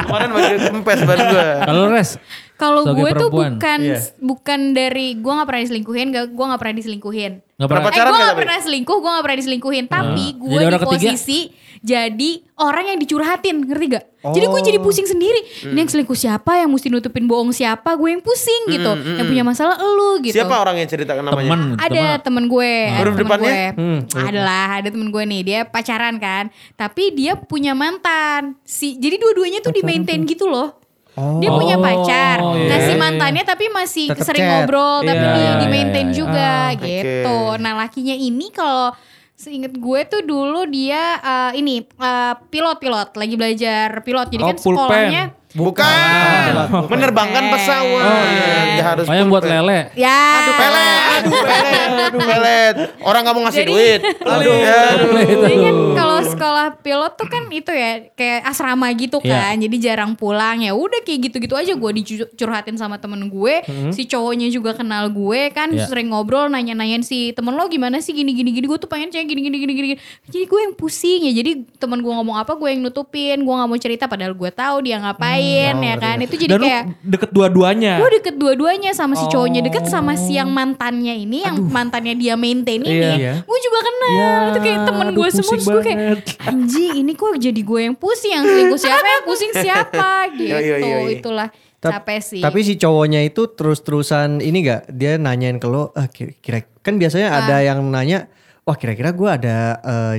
Kemarin 0.00 0.28
masih 0.32 0.56
kempes 0.66 1.00
baru 1.04 1.22
gue. 1.28 1.46
Kalau 1.62 1.82
res, 1.88 2.10
Kalau 2.56 2.82
gue 2.86 3.10
tuh 3.14 3.28
bukan 3.30 3.78
Iya. 3.78 3.98
bukan 4.18 4.60
dari 4.72 5.16
gue 5.16 5.32
nggak 5.32 5.46
pernah 5.46 5.62
diselingkuhin, 5.62 6.06
gak, 6.10 6.26
gue 6.30 6.44
nggak 6.44 6.60
pernah 6.60 6.76
diselingkuhin. 6.76 7.32
Nggak 7.60 7.68
Pernah. 7.68 7.82
Eh 7.82 7.88
Pacaran 7.90 8.08
gue 8.08 8.16
nggak 8.16 8.24
gak 8.24 8.32
tapi? 8.32 8.40
pernah 8.40 8.58
selingkuh, 8.58 8.96
gue 8.96 9.10
gak 9.10 9.22
pernah 9.22 9.38
diselingkuhin. 9.38 9.84
Tapi 9.86 10.24
gue 10.32 10.48
di 10.50 10.64
orang 10.64 10.80
ketiga? 10.80 10.88
posisi 10.88 11.40
jadi 11.80 12.30
orang 12.58 12.84
yang 12.86 12.98
dicurhatin, 12.98 13.56
ngerti 13.62 13.86
gak? 13.90 14.04
Jadi 14.22 14.46
gue 14.46 14.52
Oh. 14.54 14.66
jadi 14.66 14.78
pusing 14.78 15.04
sendiri. 15.06 15.40
Hmm. 15.60 15.72
Ini 15.72 15.78
yang 15.78 15.90
selingkuh 15.90 16.12
siapa, 16.14 16.52
yang 16.56 16.68
mesti 16.68 16.88
nutupin 16.88 17.24
bohong 17.24 17.52
siapa, 17.52 17.96
gue 17.96 18.08
yang 18.10 18.20
pusing 18.20 18.68
gitu. 18.68 18.92
Yang 18.92 19.26
punya 19.26 19.40
masalah 19.42 19.76
elu 19.76 20.20
gitu. 20.20 20.36
Hmm, 20.36 20.44
Siapa 20.44 20.56
orang 20.56 20.76
yang 20.76 20.88
ceritakan 20.88 21.20
namanya? 21.22 21.48
Teman, 21.48 21.60
Ada 21.78 22.04
temen 22.18 22.44
gue, 22.46 22.72
ada 22.86 22.96
Huruf 22.98 23.14
temen 23.14 23.24
depannya? 23.26 23.48
gue. 23.48 23.64
Hmm, 23.76 24.00
Adalah 24.18 24.66
ada 24.74 24.88
temen 24.88 25.08
gue 25.08 25.22
nih, 25.26 25.40
dia 25.42 25.60
pacaran 25.64 26.16
kan. 26.16 26.44
Tapi 26.74 27.12
dia 27.12 27.32
punya 27.34 27.72
mantan. 27.72 28.56
Si 28.60 28.96
jadi 28.96 29.16
dua-duanya 29.16 29.60
tuh 29.60 29.72
di 29.72 29.80
maintain 29.80 30.24
gitu 30.24 30.48
loh. 30.48 30.79
Dia 31.12 31.50
punya 31.50 31.76
pacar. 31.76 32.36
Oh, 32.40 32.54
iya. 32.54 32.68
Nah 32.68 32.78
si 32.80 32.92
mantannya 32.94 33.42
tapi 33.42 33.66
masih 33.68 34.06
Tetep 34.08 34.24
sering 34.24 34.40
chat. 34.40 34.50
ngobrol 34.56 35.02
tapi 35.02 35.18
Iya, 35.18 35.28
di, 35.28 35.40
iya, 35.40 35.52
di 35.52 35.66
iya, 35.66 35.72
maintain 35.72 36.08
iya. 36.08 36.16
juga 36.16 36.50
oke. 36.70 36.80
gitu. 36.80 37.38
Nah 37.58 37.72
lakinya 37.76 38.14
ini 38.14 38.46
kalau 38.48 38.88
seinget 39.34 39.72
gue 39.72 40.00
tuh 40.04 40.20
dulu 40.20 40.68
dia 40.68 41.02
eh, 41.18 41.52
ini 41.56 41.80
eh, 41.82 42.34
pilot-pilot 42.46 43.08
lagi 43.14 43.34
belajar 43.34 43.88
pilot. 44.00 44.26
Jadi 44.28 44.42
Oh, 44.42 44.48
kan 44.48 44.56
sekolahnya 44.56 45.22
Bukan. 45.50 46.46
Menerbangkan 46.86 47.44
pesawat. 47.50 48.06
Oh, 48.06 48.22
iya. 48.24 48.54
Dia 48.70 48.84
harus 48.86 49.04
Oh 49.04 49.12
yang 49.12 49.26
buat 49.26 49.42
lele. 49.42 49.90
ya. 49.92 50.20
Aduh 50.40 50.54
pelet, 50.54 51.00
aduh 51.10 51.32
pelet, 51.34 51.90
aduh 52.06 52.20
pelet. 52.22 52.74
Orang 53.00 53.20
nggak 53.22 53.34
mau 53.34 53.42
ngasih 53.44 53.58
Jadi- 53.60 53.72
duit. 53.72 54.00
Aduh. 54.22 54.54
Ya, 54.56 54.80
Jadi 54.94 55.54
kan 55.58 55.74
kalau 55.92 56.18
sekolah 56.22 56.66
pilot 56.78 57.12
tuh 57.14 57.26
kan 57.26 57.42
itu 57.50 57.70
ya 57.70 57.90
kayak 58.12 58.46
asrama 58.46 58.86
gitu 58.92 59.18
Iya. 59.20 59.34
kan. 59.42 59.54
Jadi 59.58 59.76
jarang 59.80 60.12
pulang 60.14 60.60
ya 60.60 60.70
udah 60.70 61.02
kayak 61.02 61.28
gitu-gitu 61.28 61.54
aja 61.54 61.72
gue 61.72 61.90
dicurhatin 61.98 62.76
sama 62.76 62.96
temen 62.96 63.26
gue. 63.26 63.54
Si 63.90 64.06
cowoknya 64.06 64.46
juga 64.48 64.72
kenal 64.72 65.10
gue 65.10 65.50
kan 65.50 65.66
Iya. 65.68 65.86
sering 65.86 66.08
ngobrol 66.08 66.46
nanya-nanyain 66.46 67.02
si 67.02 67.32
temen 67.32 67.52
lo 67.52 67.66
gimana 67.66 67.98
sih 67.98 68.12
gini-gini 68.12 68.50
gini 68.50 68.64
gue 68.64 68.78
tuh 68.78 68.86
pengen 68.86 69.10
cewek 69.10 69.26
gini-gini 69.26 69.56
gini 69.56 69.72
gini. 69.74 69.88
Jadi 70.24 70.44
gue 70.46 70.60
yang 70.62 70.74
pusing 70.74 71.26
ya. 71.26 71.32
Jadi 71.34 71.50
temen 71.74 71.98
gue 71.98 72.12
ngomong 72.12 72.38
apa 72.38 72.54
gue 72.54 72.68
yang 72.68 72.80
nutupin. 72.80 73.40
Gue 73.40 73.50
nggak 73.52 73.66
mau 73.66 73.76
cerita 73.76 74.04
padahal 74.06 74.30
gue 74.32 74.50
tahu 74.50 74.76
dia 74.80 75.02
ngapain 75.02 75.39
ya 75.42 75.94
kan. 75.96 76.16
Itu 76.18 76.34
jadi 76.36 76.50
Dan 76.50 76.60
lu 76.60 76.66
kayak 76.66 76.84
deket 77.00 77.30
dua-duanya. 77.30 77.92
Gue 77.96 78.10
deket 78.16 78.34
dua-duanya 78.36 78.90
sama 78.92 79.14
si 79.14 79.24
cowoknya 79.26 79.60
deket 79.60 79.84
sama 79.86 80.14
si 80.14 80.34
yang 80.34 80.48
mantannya 80.48 81.14
ini 81.14 81.42
yang 81.42 81.56
mantannya 81.62 82.14
dia 82.14 82.34
maintain 82.34 82.80
ini. 82.80 83.20
Iya. 83.20 83.42
Gue 83.42 83.58
juga 83.60 83.78
kenal. 83.80 84.10
Ya, 84.10 84.30
itu 84.48 84.58
kayak 84.60 84.80
temen 84.84 85.06
aduh, 85.06 85.16
gue 85.16 85.28
semua 85.30 85.54
gue 85.56 85.80
kayak 85.82 86.00
anjing 86.44 86.92
ini 86.98 87.12
kok 87.12 87.34
jadi 87.36 87.60
gue 87.60 87.80
yang 87.82 87.96
pusing 87.96 88.32
yang 88.32 88.44
selingkuh 88.44 88.80
siapa 88.84 89.06
yang 89.06 89.24
pusing 89.24 89.52
siapa 89.52 90.10
gitu. 90.34 90.50
Iya, 90.50 90.58
iya, 90.58 90.76
iya, 90.78 90.98
iya. 91.00 91.10
Itulah 91.14 91.48
Ta- 91.80 91.96
capek 91.96 92.20
sih. 92.20 92.40
Tapi 92.40 92.60
si 92.60 92.76
cowoknya 92.76 93.20
itu 93.22 93.48
terus-terusan 93.48 94.38
ini 94.38 94.60
gak? 94.62 94.90
Dia 94.90 95.16
nanyain 95.16 95.56
ke 95.56 95.64
lo, 95.64 95.92
ah, 95.92 96.06
kira, 96.06 96.36
kira- 96.36 96.68
kan 96.80 97.00
biasanya 97.00 97.32
ada 97.34 97.56
Ah. 97.56 97.64
yang 97.64 97.80
nanya, 97.82 98.28
wah 98.62 98.76
kira-kira 98.76 99.10
gue 99.10 99.30
ada 99.30 99.56
eh, 99.80 100.14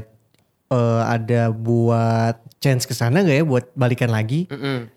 eh, 0.71 1.01
ada 1.05 1.51
buat 1.51 2.39
chance 2.57 2.85
ke 2.85 2.93
sana 2.93 3.19
gak 3.19 3.33
ya 3.33 3.43
buat 3.43 3.73
balikan 3.73 4.07
lagi? 4.07 4.45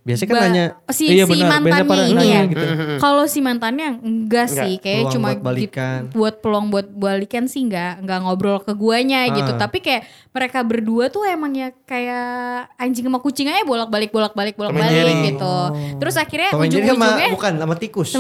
Biasanya 0.04 0.28
kan 0.28 0.36
Ba- 0.36 0.44
nanya, 0.44 0.64
si, 0.92 1.08
Iya, 1.08 1.24
si 1.24 1.32
benar. 1.32 1.48
Mantannya 1.58 1.84
pada 1.88 2.04
ini 2.04 2.12
nanya 2.14 2.28
ya. 2.36 2.42
gitu. 2.46 2.66
Kalau 3.00 3.24
si 3.24 3.38
mantannya 3.40 3.88
enggak, 3.98 4.46
sih, 4.46 4.72
kayak 4.76 5.00
peluang 5.00 5.14
cuma 5.16 5.28
buat 5.30 5.40
balikan. 5.42 5.98
gitu- 6.04 6.12
buat 6.14 6.34
peluang 6.38 6.66
buat 6.68 6.86
balikan 6.86 7.44
sih 7.44 7.64
enggak, 7.64 7.98
enggak 7.98 8.18
ngobrol 8.20 8.60
ke 8.60 8.72
guanya 8.72 9.24
gitu. 9.32 9.48
Ah. 9.48 9.58
Tapi 9.58 9.80
kayak 9.80 10.02
mereka 10.30 10.58
berdua 10.60 11.08
tuh 11.08 11.24
emangnya 11.24 11.72
kayak 11.84 12.28
anjing 12.76 13.02
sama 13.02 13.18
kucing 13.18 13.48
aja 13.48 13.64
bolak-balik 13.64 14.12
bolak-balik 14.12 14.54
bolak-balik 14.54 15.16
gitu. 15.26 15.56
Terus 15.98 16.14
akhirnya 16.14 16.52
Tom 16.52 16.60
and 16.60 16.68
Jerry 16.68 16.84
sama, 16.84 16.94
ujung-ujungnya 16.94 17.28
bukan 17.32 17.52
sama 17.56 17.74
tikus. 17.74 18.10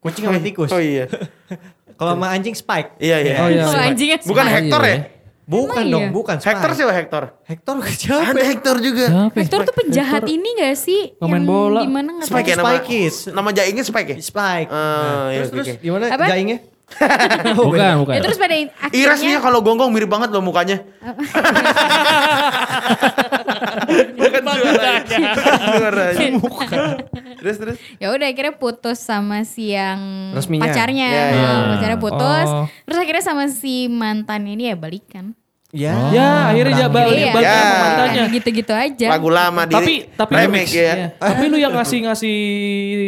Kucing 0.00 0.24
sama 0.24 0.40
tikus. 0.40 0.70
Oh 0.72 0.80
iya. 0.80 1.04
Kalau 2.00 2.16
sama 2.16 2.32
anjing 2.32 2.56
Spike. 2.56 2.98
Iya 2.98 3.16
iya. 3.20 3.34
Oh, 3.38 3.48
iya. 3.48 3.62
Oh, 3.64 3.76
anjingnya 3.76 4.18
Bukan 4.18 4.42
Spike. 4.42 4.56
Hector 4.58 4.82
ya? 4.82 4.98
Bukan 5.44 5.76
Emang 5.76 5.92
dong, 5.92 6.08
iya? 6.08 6.10
bukan 6.10 6.40
Spike. 6.40 6.56
Hector 6.56 6.70
siapa 6.72 6.92
Hector? 6.96 7.36
Hector 7.44 7.76
siapa? 8.00 8.32
Ada 8.32 8.42
Hector 8.42 8.76
juga. 8.80 9.04
Siapa? 9.04 9.28
ya? 9.28 9.36
Hector 9.44 9.60
tuh 9.60 9.74
penjahat 9.76 10.24
ini 10.24 10.48
gak 10.56 10.72
sih? 10.74 11.12
Pemain 11.20 11.36
Yang 11.36 11.44
bola. 11.44 11.84
Gimana 11.84 12.08
gak 12.16 12.26
Spike 12.32 12.48
ya 12.48 12.56
nama. 12.56 12.80
Spike. 12.80 13.12
Nama 13.28 13.48
jaingnya 13.52 13.84
Spike 13.84 14.08
ya? 14.08 14.16
Spike. 14.24 14.70
Ah, 14.72 14.74
Nah, 14.74 15.28
iya, 15.28 15.44
terus 15.44 15.52
oke, 15.52 15.68
terus 15.68 15.76
gimana 15.78 16.04
Apa? 16.08 16.26
jaingnya? 16.32 16.58
Bukan, 17.56 18.04
bukan. 18.04 18.12
Ya 18.12 18.20
terus 18.20 18.36
pada 18.36 18.52
akhirnya 18.54 18.92
Iras 18.92 19.16
nih 19.18 19.40
kalau 19.40 19.64
gonggong 19.64 19.88
mirip 19.88 20.04
banget 20.04 20.28
loh 20.30 20.44
mukanya. 20.44 20.84
Bukan 24.14 24.42
suaranya. 24.44 25.18
Suaranya. 25.74 26.28
Terus 27.36 27.56
terus. 27.56 27.76
ya 27.96 28.08
udah 28.08 28.26
akhirnya 28.26 28.54
putus 28.54 28.98
sama 28.98 29.42
si 29.42 29.70
yang 29.70 30.32
Resminya. 30.32 30.64
pacarnya 30.64 31.06
Ya, 31.06 31.24
ya. 31.26 31.34
Nah, 31.36 31.62
pacarnya 31.72 31.98
putus 31.98 32.46
Oh. 32.46 32.66
terus 32.82 32.98
akhirnya 32.98 33.22
sama 33.22 33.44
si 33.46 33.74
mantannya 33.86 34.52
ini 34.52 34.64
ya 34.66 34.76
balikan 34.76 35.36
Ya. 35.70 35.90
Ya 36.08 36.28
akhirnya 36.48 36.74
dia 36.76 36.88
balik 36.88 37.18
Iya. 37.18 37.32
balik 37.32 37.44
Ya. 37.44 37.58
sama 37.58 37.74
mantannya. 37.82 38.22
gitu-gitu 38.30 38.72
aja 38.72 39.06
Lagu 39.10 39.26
lama 39.28 39.62
di 39.64 39.74
Tapi 39.74 39.92
tapi 40.08 40.32
remake 40.32 40.70
ya. 40.70 40.92
Iya. 40.94 41.06
Tapi 41.18 41.44
lu 41.44 41.56
yang 41.58 41.74
ngasih 41.74 41.98
ngasih 42.00 42.38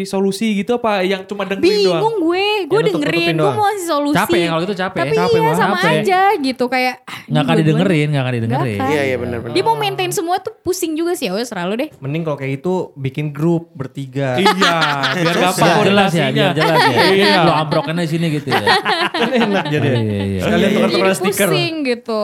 solusi 0.02 0.46
gitu 0.56 0.74
apa 0.74 1.00
yang 1.00 1.22
cuma 1.24 1.46
dengerin 1.46 1.62
doang? 1.80 2.02
bingung 2.02 2.16
gue 2.20 2.46
gue 2.66 2.74
Ya, 2.76 2.86
dengerin 2.88 3.34
gue 3.36 3.46
mau 3.48 3.64
ngasih 3.64 3.86
solusi 3.86 4.18
Capek 4.18 4.34
ya 4.36 4.48
kalau 4.48 4.60
gitu 4.60 4.74
capek. 4.74 4.98
tapi 4.98 5.14
Capek 5.14 5.38
iya 5.38 5.52
sama 5.54 5.76
Capek. 5.76 5.94
aja 5.96 6.20
gitu 6.36 6.64
kayak 6.66 6.94
ah, 7.04 7.15
Nggak 7.26 7.42
akan 7.42 7.56
didengerin, 7.59 8.06
nggak 8.14 8.23
akan 8.23 8.35
didengerin. 8.38 8.80
Iya 8.87 9.02
iya 9.02 9.16
benar 9.18 9.38
benar. 9.42 9.54
dia 9.59 9.64
mau 9.66 9.75
maintain 9.75 10.11
semua 10.14 10.38
tuh 10.38 10.54
pusing 10.62 10.95
juga 10.95 11.18
sih 11.18 11.26
ya 11.26 11.35
udah 11.35 11.47
serah 11.47 11.66
lu 11.66 11.75
deh 11.75 11.90
Mending 11.99 12.23
kalau 12.23 12.38
kayak 12.38 12.62
gitu 12.62 12.95
bikin 12.95 13.35
grup 13.35 13.75
bertiga. 13.75 14.38
Iya, 14.38 14.78
biar 15.18 15.37
gampang 15.37 15.75
jelas 15.90 16.12
ya, 16.14 16.26
biar 16.30 16.54
jelas 16.54 16.78
ya. 16.78 16.95
Iya. 17.16 17.42
Lu 17.42 17.52
ambrokannya 17.54 18.06
di 18.06 18.11
sini 18.11 18.26
gitu 18.30 18.49
ya. 18.54 18.62
kan 19.21 19.30
enak 19.35 19.64
jadi. 19.73 19.88
Iya, 19.90 20.00
iya, 20.02 20.23
iya. 20.23 20.40
Sekalian 20.47 20.71
jadi 20.71 20.76
tukar-tukar 20.76 21.14
stiker. 21.18 21.49
pusing 21.50 21.75
gitu 21.83 22.23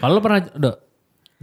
Kalau 0.00 0.20
pernah, 0.20 0.40
Dok, 0.52 0.76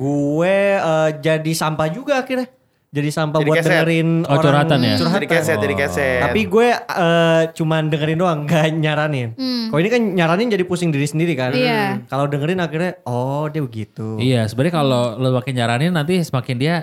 Gue 0.01 0.55
eh, 0.79 1.09
jadi 1.21 1.51
sampah 1.53 1.87
juga 1.91 2.23
akhirnya. 2.23 2.47
Jadi 2.91 3.07
sampah 3.07 3.39
Jadi 3.39 3.47
buat 3.47 3.57
keset. 3.63 3.71
dengerin 3.71 4.09
Oh, 4.27 4.35
curhatan 4.35 4.79
ya? 4.83 4.95
Jadi 4.99 5.23
keset, 5.23 5.57
jadi 5.63 5.75
keset. 5.79 6.21
Tapi 6.27 6.41
gue 6.43 6.67
eh, 6.75 7.41
cuman 7.55 7.87
dengerin 7.87 8.19
doang, 8.19 8.39
gak 8.51 8.67
nyaranin. 8.67 9.31
Kalau 9.71 9.79
ini 9.79 9.87
kan 9.87 10.01
nyaranin 10.03 10.51
jadi 10.51 10.63
pusing 10.67 10.91
diri 10.91 11.07
sendiri 11.07 11.31
kan. 11.39 11.55
Hmm. 11.55 11.63
Iya. 11.63 12.03
Kalau 12.11 12.27
dengerin 12.27 12.59
akhirnya, 12.59 12.99
oh 13.07 13.47
dia 13.47 13.63
begitu. 13.63 14.19
Iya, 14.19 14.43
sebenarnya 14.51 14.75
kalau 14.75 15.15
lu 15.15 15.31
makin 15.31 15.53
nyaranin 15.55 15.91
nanti 15.95 16.19
semakin 16.19 16.57
dia 16.59 16.75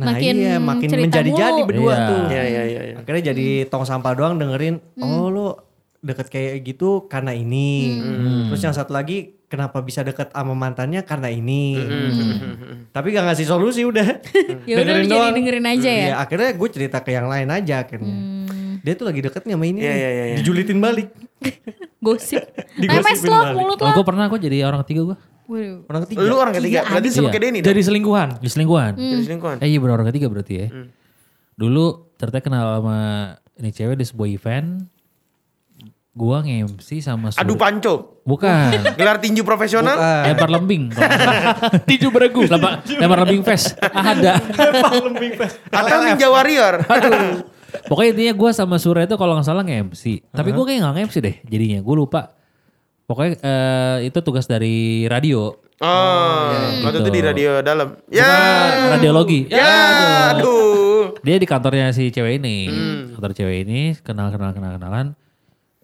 Nah 0.00 0.16
Makin 0.16 0.32
iya, 0.32 0.56
makin 0.56 0.88
menjadi-jadi 0.88 1.60
berdua 1.60 1.92
Iya. 1.92 2.08
tuh. 2.08 2.20
Iya 2.32 2.42
iya 2.42 2.62
iya. 2.64 2.80
iya. 2.88 2.94
Akhirnya 2.96 3.22
jadi 3.34 3.46
tong 3.68 3.84
sampah 3.84 4.16
doang 4.16 4.40
dengerin, 4.40 4.80
oh 4.96 5.28
lu 5.28 5.52
deket 6.00 6.32
kayak 6.32 6.64
gitu 6.64 7.04
karena 7.04 7.36
ini. 7.36 8.00
Terus 8.48 8.64
yang 8.64 8.72
satu 8.72 8.96
lagi, 8.96 9.36
kenapa 9.50 9.82
bisa 9.82 10.06
deket 10.06 10.30
sama 10.30 10.54
mantannya 10.54 11.02
karena 11.02 11.26
ini. 11.28 11.74
Tapi 12.94 13.10
gak 13.10 13.24
ngasih 13.26 13.46
solusi 13.50 13.82
udah. 13.82 14.06
ya 14.70 14.74
udah 14.78 14.94
lu 14.96 15.06
jadi 15.10 15.28
dengerin 15.34 15.66
aja 15.66 15.90
ya 15.90 16.06
Iya, 16.06 16.14
akhirnya 16.22 16.50
gue 16.54 16.68
cerita 16.70 17.02
ke 17.02 17.10
yang 17.10 17.26
lain 17.26 17.50
aja 17.50 17.82
akhirnya. 17.82 18.14
Dia 18.80 18.94
tuh 18.96 19.04
lagi 19.04 19.20
deket 19.20 19.42
nih 19.44 19.54
sama 19.58 19.66
ini. 19.66 19.78
Iya, 19.82 19.90
nih. 19.90 19.98
iya, 19.98 20.10
iya, 20.10 20.24
iya. 20.30 20.36
Dijulitin 20.40 20.78
balik. 20.78 21.10
gosip 22.06 22.40
Digosipin 22.80 23.28
lo 23.28 23.40
balik. 23.44 23.56
mulut 23.58 23.76
Oh, 23.76 23.84
lo 23.84 23.92
gue 23.92 24.04
pernah 24.06 24.24
kok 24.30 24.40
jadi 24.40 24.56
orang 24.64 24.80
ketiga 24.86 25.12
gue. 25.12 25.16
Orang 25.90 26.02
ketiga. 26.06 26.18
Lu 26.22 26.38
orang 26.38 26.54
ketiga. 26.54 26.80
Berarti 26.86 27.08
sama 27.10 27.26
Iya. 27.26 27.32
kayak 27.34 27.42
Denny. 27.42 27.58
Jadi 27.60 27.80
selingkuhan. 27.82 28.28
Di 28.38 28.48
selingkuhan. 28.48 28.92
Jadi 28.94 29.22
selingkuhan. 29.26 29.56
Eh 29.58 29.68
iya 29.68 29.78
benar 29.82 29.98
orang 29.98 30.08
ketiga 30.14 30.30
berarti 30.30 30.54
ya. 30.54 30.66
Dulu 31.58 31.84
ternyata 32.16 32.40
kenal 32.40 32.66
sama 32.80 32.98
ini 33.58 33.68
cewek 33.68 33.98
di 33.98 34.06
sebuah 34.06 34.28
event. 34.30 34.68
Gua 36.10 36.42
nge-MC 36.42 36.98
sama 36.98 37.30
Sur- 37.30 37.38
Adu 37.46 37.54
panco. 37.54 38.18
Bukan. 38.26 38.82
Gelar 38.98 39.22
tinju 39.22 39.46
profesional. 39.46 39.94
Bukan. 39.94 40.24
Lempar 40.26 40.50
lembing. 40.50 40.82
Tinju 41.88 42.08
beregu. 42.10 42.50
lempar, 42.50 42.82
lempar 42.82 43.18
lembing 43.22 43.42
fest. 43.46 43.78
Ada. 43.78 44.42
Atau 45.78 45.98
Ninja 46.02 46.28
Warrior. 46.30 46.82
Pokoknya 47.86 48.10
intinya 48.18 48.34
gue 48.34 48.50
sama 48.50 48.76
Sura 48.82 49.06
itu 49.06 49.14
kalau 49.14 49.38
nggak 49.38 49.46
salah 49.46 49.62
nge-MC. 49.62 50.34
Tapi 50.34 50.50
gue 50.50 50.64
kayak 50.66 50.78
nggak 50.82 50.94
nge-MC 50.98 51.16
deh 51.22 51.36
jadinya. 51.46 51.78
Gue 51.78 51.94
lupa. 51.94 52.34
Pokoknya 53.06 53.38
eh, 53.42 53.96
itu 54.10 54.18
tugas 54.22 54.50
dari 54.50 55.06
radio. 55.06 55.54
Oh, 55.80 56.52
waktu 56.84 57.00
gitu. 57.00 57.08
itu 57.08 57.10
di 57.10 57.22
radio 57.24 57.50
dalam. 57.64 57.96
Ya. 58.12 58.28
Bukan, 58.28 58.90
radiologi. 59.00 59.40
Ya, 59.48 60.36
aduh. 60.36 61.16
Dia 61.24 61.40
di 61.40 61.48
kantornya 61.48 61.88
si 61.96 62.12
cewek 62.12 62.36
ini. 62.36 62.68
Hmm. 62.68 63.16
Kantor 63.16 63.32
cewek 63.32 63.64
ini 63.64 63.96
kenal 64.04 64.28
kenal 64.28 64.52
kenal 64.52 64.76
kenalan. 64.76 65.16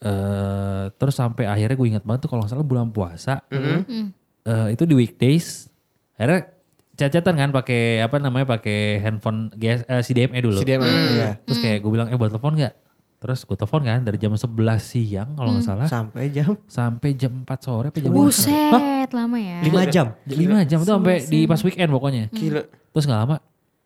Eh 0.07 0.85
terus 0.95 1.15
sampai 1.19 1.51
akhirnya 1.51 1.75
gue 1.75 1.89
ingat 1.91 2.05
banget 2.07 2.27
tuh 2.27 2.31
kalau 2.31 2.47
nggak 2.47 2.53
salah 2.55 2.67
bulan 2.67 2.95
puasa. 2.95 3.43
Hmm. 3.51 4.15
eh, 4.47 4.69
itu 4.79 4.87
di 4.87 4.95
weekdays. 4.95 5.67
Akhirnya 6.15 6.55
chat-chatan 6.97 7.35
kan 7.37 7.51
pakai 7.53 8.01
apa 8.01 8.17
namanya 8.23 8.47
pakai 8.57 9.03
handphone 9.03 9.51
GS, 9.53 9.83
eh, 9.91 10.03
CDMA 10.07 10.39
dulu. 10.41 10.63
Si 10.63 10.65
dia 10.65 10.79
emang, 10.79 10.89
iya. 11.13 11.37
Terus 11.43 11.59
kayak 11.59 11.79
gue 11.83 11.91
bilang 11.91 12.09
eh 12.09 12.17
buat 12.17 12.31
telepon 12.31 12.55
nggak? 12.55 12.75
Terus 13.17 13.43
gue 13.49 13.57
telepon 13.59 13.83
kan 13.83 14.01
dari 14.05 14.19
jam 14.21 14.33
11 14.33 14.47
siang 14.79 15.29
kalau 15.35 15.57
nggak 15.57 15.65
salah 15.65 15.89
Sampai 15.89 16.29
jam 16.29 16.53
sampai 16.69 17.17
jam 17.17 17.33
4 17.49 17.65
sore 17.65 17.89
apa 17.89 17.99
jam 17.99 18.13
5 18.13 18.17
buset 18.17 19.11
lama 19.11 19.37
ya 19.41 19.59
5 19.65 19.95
jam. 19.95 20.07
5 20.29 20.71
jam 20.71 20.79
itu 20.85 20.93
sampai 20.93 21.17
di 21.25 21.39
pas 21.49 21.61
weekend 21.65 21.91
pokoknya. 21.91 22.25
Gila. 22.31 22.63
Terus 22.93 23.05
gak 23.09 23.19
lama, 23.25 23.37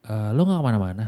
"Eh, 0.06 0.30
lo 0.34 0.40
gak 0.46 0.58
ke 0.58 0.64
mana-mana? 0.66 1.04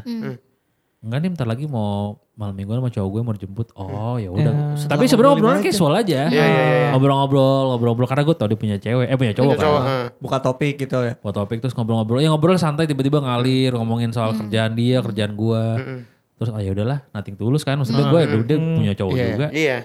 Enggak 1.03 1.19
nih 1.19 1.29
bentar 1.29 1.43
lagi 1.45 1.65
mau 1.67 2.15
malam 2.33 2.55
mingguan 2.55 2.79
sama 2.79 2.87
cowok 2.87 3.09
gue 3.09 3.21
mau 3.21 3.33
dijemput. 3.33 3.67
Oh 3.75 4.15
ya 4.15 4.31
udah. 4.31 4.79
Tapi 4.79 5.03
sebenarnya 5.03 5.35
obrolan 5.35 5.59
casual 5.59 5.93
aja. 5.93 6.21
Ngobrol-ngobrol, 6.89 7.63
ngobrol-ngobrol 7.69 8.07
karena 8.07 8.23
gue 8.23 8.33
tau 8.33 8.47
dia 8.47 8.55
punya 8.55 8.77
cewek, 8.77 9.05
eh 9.05 9.17
punya 9.17 9.33
cowok 9.33 9.53
kan. 9.53 9.63
Cowok. 9.63 9.81
eh. 9.83 10.05
Buka 10.17 10.37
topik 10.39 10.73
gitu 10.79 10.97
ya. 11.03 11.13
Buat 11.19 11.35
topik 11.35 11.59
terus 11.59 11.73
ngobrol-ngobrol. 11.73 12.17
Ya 12.17 12.31
ngobrol 12.31 12.55
santai 12.55 12.87
tiba-tiba 12.87 13.19
ngalir 13.19 13.75
ngomongin 13.75 14.09
soal 14.09 14.31
kerjaan 14.33 14.73
dia, 14.73 15.03
kerjaan 15.03 15.35
gue. 15.35 15.63
Terus 16.33 16.49
oh 16.49 16.57
ya 16.57 16.71
udahlah, 16.71 17.03
nothing 17.11 17.35
tulus 17.35 17.61
kan. 17.61 17.75
Maksudnya 17.75 18.07
gue 18.07 18.19
dia 18.41 18.57
punya 18.57 18.93
cowok 18.95 19.13
Iya. 19.13 19.25
juga. 19.29 19.47
Iya. 19.51 19.77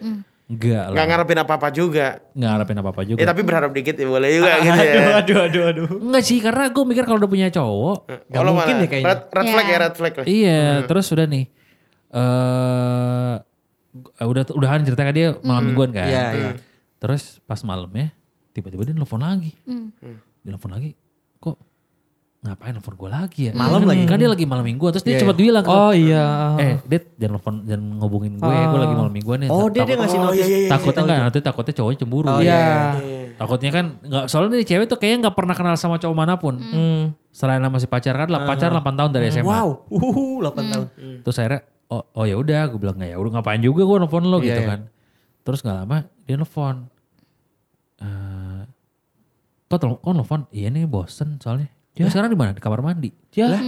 Enggak 0.49 0.81
lah. 0.83 0.95
Nggak 0.97 1.07
ngarepin 1.07 1.39
apa-apa 1.39 1.69
juga. 1.69 2.07
Nggak 2.33 2.51
harapin 2.51 2.77
apa-apa 2.81 3.03
juga. 3.05 3.19
Ya 3.21 3.27
tapi 3.29 3.43
berharap 3.45 3.71
dikit 3.71 3.95
ya 3.95 4.07
boleh 4.09 4.31
juga 4.33 4.53
gitu 4.59 4.81
ya. 4.81 5.03
Aduh, 5.21 5.39
aduh, 5.45 5.63
aduh. 5.69 5.89
Enggak 6.09 6.23
sih, 6.25 6.41
karena 6.41 6.65
gue 6.69 6.85
mikir 6.85 7.05
kalau 7.05 7.19
udah 7.19 7.29
punya 7.29 7.49
cowok. 7.49 7.99
Gak 8.09 8.21
Kalau 8.33 8.51
mungkin 8.53 8.75
mana? 8.75 8.83
deh 8.83 8.89
kayaknya. 8.89 9.09
Red, 9.13 9.21
red 9.29 9.47
flag 9.47 9.67
Ya. 9.67 9.69
ya 9.69 9.79
red 9.79 9.95
flag 9.95 10.15
lah. 10.17 10.25
Iya, 10.27 10.61
terus 10.85 11.07
udah 11.09 11.27
nih. 11.27 11.45
eh 12.09 13.37
udah 14.21 14.43
udahan 14.53 14.81
ceritanya 14.83 15.13
dia 15.13 15.29
malam 15.43 15.65
mingguan 15.67 15.91
kan. 15.93 16.09
Iya, 16.09 16.25
iya. 16.33 16.51
Terus 16.97 17.45
pas 17.45 17.61
malamnya 17.61 18.15
tiba-tiba 18.51 18.83
dia 18.83 18.95
nelfon 18.95 19.21
lagi. 19.21 19.53
Dia 20.41 20.49
nelfon 20.49 20.73
lagi. 20.73 20.97
Kok 21.37 21.57
ngapain 22.39 22.71
nelfon 22.71 22.95
gue 22.95 23.11
lagi 23.11 23.41
ya? 23.51 23.53
Malam 23.53 23.83
kan, 23.83 23.89
lagi. 23.91 24.03
Kan 24.07 24.17
dia 24.23 24.31
lagi 24.31 24.45
malam 24.47 24.63
mingguan. 24.63 24.95
Terus 24.95 25.03
dia 25.03 25.19
Iya, 25.19 25.23
cuma 25.27 25.35
bilang. 25.35 25.65
Oh 25.67 25.91
iya. 25.91 26.55
Eh, 26.63 26.75
Dit, 26.87 27.19
jangan 27.19 27.35
nelfon, 27.35 27.55
jangan 27.67 27.83
ngubungin 27.99 28.33
gue. 28.39 28.47
Gue 28.71 28.79
lagi 28.79 28.95
malam 28.95 29.13
mingguan 29.13 29.39
nih. 29.43 29.51
Oh, 29.51 29.67
dia 29.67 29.83
dia 29.83 29.99
ngasih 29.99 30.19
notis. 30.23 30.47
takutnya 30.71 31.03
enggak 31.03 31.19
nanti 31.27 31.39
takutnya 31.43 31.75
cowoknya 31.75 31.99
cemburu. 31.99 32.27
Oh, 32.31 32.39
Iya. 32.39 32.63
Takutnya 33.39 33.71
kan 33.75 33.85
nggak 34.03 34.25
soalnya 34.31 34.59
nih 34.59 34.67
cewek 34.67 34.87
tuh 34.87 34.99
kayaknya 34.99 35.19
nggak 35.29 35.37
pernah 35.39 35.55
kenal 35.55 35.75
sama 35.75 35.99
cowok 35.99 36.15
mana 36.15 36.35
pun. 36.39 36.55
Hmm. 36.59 37.05
Selain 37.35 37.59
sama 37.59 37.79
si 37.79 37.87
pacar 37.91 38.15
kan 38.15 38.29
lah 38.31 38.47
pacar 38.47 38.71
8 38.71 38.83
tahun 38.99 39.11
dari 39.15 39.31
SMA. 39.31 39.47
Wow, 39.47 39.87
uhuh, 39.91 40.43
8 40.43 40.59
tahun. 40.75 40.87
Terus 41.23 41.37
akhirnya 41.39 41.61
oh, 41.91 42.03
oh 42.19 42.25
ya 42.27 42.35
udah 42.35 42.67
gue 42.67 42.79
bilang 42.79 42.99
ya 42.99 43.15
udah 43.15 43.39
ngapain 43.39 43.63
juga 43.63 43.83
gue 43.83 43.97
nelfon 43.99 44.27
lo 44.27 44.39
gitu 44.39 44.55
Iya, 44.55 44.63
iya. 44.63 44.71
kan. 44.75 44.81
Terus 45.43 45.63
nggak 45.63 45.77
lama 45.77 45.99
dia 46.23 46.35
nelfon. 46.35 46.77
Eh 47.99 48.63
kok, 49.71 49.79
kok 49.83 50.13
nelfon? 50.15 50.47
Iya 50.51 50.69
nih 50.71 50.87
bosen 50.87 51.39
soalnya. 51.39 51.71
Dia 51.99 52.11
sekarang 52.15 52.31
di 52.31 52.39
mana? 52.39 52.55
Di 52.55 52.63
kamar 52.63 52.81
mandi. 52.81 53.11
Ya. 53.35 53.59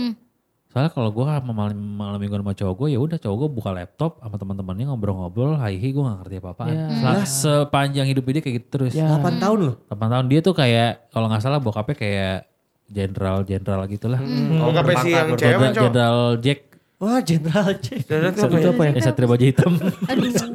Soalnya 0.70 0.94
kalau 0.94 1.10
gue 1.10 1.26
sama 1.26 1.50
malam, 1.50 1.74
malam 1.74 2.18
mingguan 2.22 2.46
sama 2.46 2.54
cowok 2.54 2.74
gue 2.78 2.88
ya 2.94 2.98
udah 3.02 3.18
cowok 3.18 3.36
gue 3.42 3.50
buka 3.58 3.74
laptop 3.74 4.22
sama 4.22 4.38
teman-temannya 4.38 4.86
ngobrol-ngobrol, 4.86 5.58
hai 5.58 5.74
hi 5.74 5.90
gue 5.90 5.98
gak 5.98 6.18
ngerti 6.22 6.36
apa-apaan. 6.38 6.74
Setelah 6.94 7.26
sepanjang 7.26 8.06
hidup 8.06 8.22
dia 8.30 8.38
kayak 8.38 8.56
gitu 8.62 8.68
terus. 8.70 8.94
8 8.94 9.42
tahun 9.42 9.58
loh. 9.66 9.74
8 9.90 9.98
tahun 9.98 10.26
dia 10.30 10.40
tuh 10.46 10.54
kayak 10.54 11.10
kalau 11.10 11.26
nggak 11.26 11.42
salah 11.42 11.58
bokapnya 11.58 11.96
kayak 11.98 12.36
jenderal-jenderal 12.86 13.82
gitulah. 13.90 14.22
Oh, 14.62 14.70
kape 14.70 14.94
si 15.02 15.10
yang 15.10 15.34
cewek 15.34 15.42
Jenderal 15.42 15.74
cowok. 15.74 15.74
Jenderal 15.82 16.20
Jack 16.38 16.60
Wah, 17.00 17.18
Jenderal 17.24 17.70
Jack. 17.80 18.00
Jenderal 18.04 18.30
apa 18.30 18.56
ya? 18.60 18.70
apa 18.70 18.82
ya? 18.84 18.90
yang 18.92 19.02
satria 19.02 19.26
baju 19.26 19.44
hitam. 19.48 19.72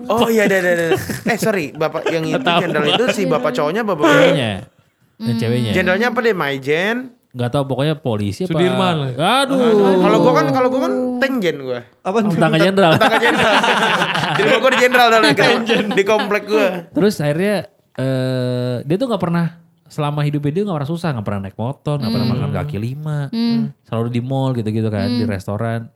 Oh 0.06 0.30
iya, 0.30 0.46
ada, 0.46 0.56
ada, 0.62 0.72
ada. 0.72 0.88
Eh 1.28 1.38
sorry, 1.42 1.74
bapak 1.74 2.06
yang 2.14 2.24
itu 2.24 2.40
jenderal 2.40 2.86
itu 2.88 3.04
si 3.12 3.28
bapak 3.28 3.52
cowoknya, 3.52 3.82
bapak 3.82 4.06
ceweknya. 4.08 4.52
Dan 5.20 5.34
ceweknya. 5.42 5.72
Jenderalnya 5.74 6.08
apa 6.14 6.20
deh, 6.22 6.36
Maijen? 6.38 7.15
Gak 7.36 7.52
tau 7.52 7.68
pokoknya 7.68 8.00
polisi 8.00 8.48
apa. 8.48 8.56
Sudirman. 8.56 9.12
Aduh. 9.20 10.00
Kalau 10.00 10.18
gua 10.24 10.34
kan, 10.40 10.46
kalau 10.56 10.68
gua 10.72 10.82
kan 10.88 10.94
Tengjen 11.20 11.56
gua. 11.60 11.84
Apa? 12.00 12.24
Tangga 12.32 12.58
jenderal. 12.58 12.96
Tangga 12.96 13.18
jenderal. 13.20 13.54
Di 14.40 14.42
rumah 14.48 14.60
gua 14.64 14.72
di 14.72 14.80
jenderal 14.80 15.08
dulu 15.12 15.28
di 15.92 16.04
komplek 16.08 16.44
gua. 16.48 16.68
Terus 16.96 17.20
akhirnya 17.20 17.68
eh 17.96 18.76
dia 18.88 18.96
tuh 18.96 19.08
gak 19.12 19.20
pernah 19.20 19.64
selama 19.86 20.24
hidupnya 20.26 20.52
dia 20.52 20.64
gak 20.64 20.78
pernah 20.82 20.92
susah, 20.92 21.12
gak 21.12 21.26
pernah 21.28 21.42
naik 21.46 21.60
motor, 21.60 21.96
gak 22.00 22.12
pernah 22.12 22.28
makan 22.32 22.52
kaki 22.56 22.78
lima, 22.80 23.30
selalu 23.84 24.08
di 24.16 24.22
mall 24.24 24.56
gitu-gitu 24.56 24.88
kan, 24.88 25.08
di 25.12 25.24
restoran. 25.28 25.92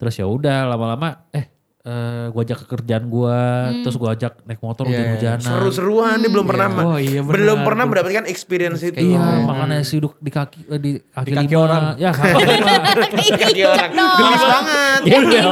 Terus 0.00 0.14
ya 0.16 0.26
udah 0.26 0.64
lama-lama, 0.64 1.28
eh, 1.30 1.59
eh 1.80 2.28
gue 2.28 2.42
ajak 2.44 2.58
ke 2.60 2.66
kerjaan 2.68 3.08
gue, 3.08 3.38
terus 3.80 3.96
gue 3.96 4.04
ajak 4.06 4.44
naik 4.44 4.60
motor 4.60 4.84
hujan-hujanan. 4.84 5.40
Seru-seruan 5.40 6.20
dia 6.20 6.28
belum 6.28 6.44
pernah 6.44 6.68
Oh, 6.76 7.00
iya, 7.00 7.24
benar. 7.24 7.32
belum 7.32 7.58
pernah 7.64 7.84
mendapatkan 7.86 8.24
experience 8.26 8.84
itu. 8.84 9.00
Iya, 9.00 9.16
makan 9.40 9.66
nasi 9.70 9.96
uduk 9.96 10.20
di 10.20 10.28
kaki 10.28 10.60
eh, 10.66 10.76
di 10.76 10.90
kaki, 11.00 11.32
kaki 11.32 11.48
lima. 11.48 11.64
orang. 11.64 11.82
Ya, 11.96 12.10
kaki 12.12 12.36
lima. 12.36 12.72
Kaki 13.40 13.62
orang. 13.64 13.90
Gelis 13.96 14.42
banget. 14.44 15.00
Iya. 15.08 15.42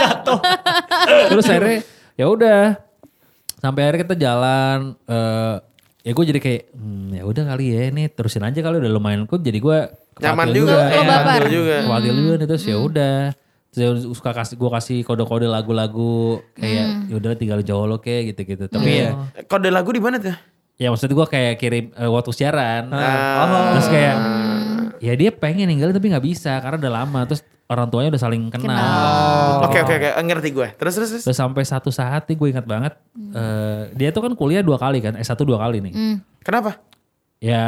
jatuh. 0.00 0.38
Terus 1.30 1.44
akhirnya 1.46 1.78
ya 2.14 2.26
udah 2.26 2.60
sampai 3.56 3.80
akhirnya 3.86 4.00
kita 4.02 4.16
jalan 4.16 4.78
eh 5.06 5.54
ya 6.00 6.10
gue 6.10 6.24
jadi 6.26 6.40
kayak 6.40 6.62
hmm, 6.72 7.06
ya 7.12 7.22
udah 7.22 7.42
kali 7.46 7.64
ya 7.70 7.82
ini 7.88 8.08
terusin 8.08 8.40
aja 8.40 8.58
kali 8.58 8.80
udah 8.80 8.90
lumayan 8.90 9.24
kok 9.24 9.38
jadi 9.38 9.56
gue 9.56 9.78
Nyaman 10.18 10.46
kepatil 10.48 10.56
juga. 10.58 10.76
ya. 10.76 10.88
Oh, 10.90 11.04
baper. 11.04 11.22
Kepatil 11.22 11.50
juga. 11.54 11.76
Kepatil 11.80 12.14
juga 12.14 12.32
nih 12.34 12.46
terus 12.48 12.64
ya 12.64 12.76
udah 12.76 13.16
Terus 13.70 13.78
ya 13.78 14.10
suka 14.10 14.34
kasih 14.34 14.54
gue 14.54 14.70
kasih 14.70 14.98
kode-kode 15.02 15.46
lagu-lagu 15.46 16.42
kayak 16.52 17.06
ya 17.06 17.14
udah 17.14 17.30
tinggal 17.34 17.62
jauh 17.62 17.86
lo 17.86 17.98
kayak 17.98 18.34
gitu-gitu 18.34 18.66
tapi 18.66 19.06
ya 19.06 19.14
Kode 19.46 19.70
lagu 19.70 19.90
di 19.90 20.02
mana 20.02 20.18
tuh? 20.18 20.34
ya 20.74 20.88
maksud 20.88 21.06
gue 21.06 21.26
kayak 21.28 21.54
kirim 21.56 21.92
eh, 21.92 22.08
waktu 22.08 22.32
siaran 22.32 22.88
Ah. 22.90 23.76
terus 23.76 23.86
kayak 23.86 24.16
ya 24.98 25.12
dia 25.12 25.30
pengen 25.30 25.68
ninggalin 25.68 25.92
tapi 25.92 26.08
nggak 26.08 26.24
bisa 26.24 26.56
karena 26.58 26.80
udah 26.80 26.92
lama 26.98 27.20
terus 27.24 27.44
orang 27.70 27.86
tuanya 27.86 28.10
udah 28.10 28.22
saling 28.22 28.50
kenal, 28.50 28.74
Gitu. 28.74 29.66
Oke 29.70 29.78
oke 29.78 29.94
oke, 29.94 30.08
ngerti 30.24 30.48
gue. 30.50 30.68
Terus 30.74 30.92
terus 30.98 31.08
terus. 31.12 31.22
Terus 31.22 31.38
sampai 31.38 31.62
satu 31.62 31.94
saat 31.94 32.26
nih 32.26 32.34
gue 32.34 32.48
ingat 32.50 32.66
banget. 32.66 32.98
eh, 33.30 33.94
dia 33.94 34.10
tuh 34.10 34.26
kan 34.26 34.34
kuliah 34.34 34.58
dua 34.58 34.74
kali 34.74 34.98
kan. 34.98 35.14
S1 35.14 35.38
dua 35.38 35.62
kali 35.62 35.78
nih. 35.78 35.92
Kenapa? 36.42 36.82
Ya 37.38 37.62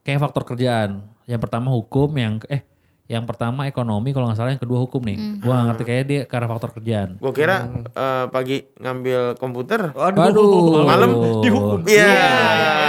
kayak 0.00 0.24
faktor 0.24 0.48
kerjaan. 0.48 1.04
Yang 1.28 1.40
pertama 1.44 1.68
hukum, 1.68 2.08
yang 2.16 2.40
eh 2.48 2.64
yang 3.10 3.26
pertama 3.26 3.66
ekonomi 3.66 4.14
kalau 4.14 4.30
nggak 4.30 4.38
salah 4.38 4.54
yang 4.54 4.62
kedua 4.62 4.86
hukum 4.86 5.02
nih. 5.02 5.42
Gue 5.42 5.50
gak 5.50 5.66
ngerti 5.74 5.82
kayak 5.82 6.04
dia 6.06 6.20
karena 6.30 6.46
faktor 6.46 6.70
kerjaan. 6.78 7.18
Gue 7.18 7.32
kira 7.34 7.66
eh, 7.90 8.24
pagi 8.30 8.62
ngambil 8.78 9.34
komputer. 9.34 9.90
Waduh. 9.90 10.86
Malam 10.86 11.10
dihukum. 11.42 11.82
Iya. 11.90 12.06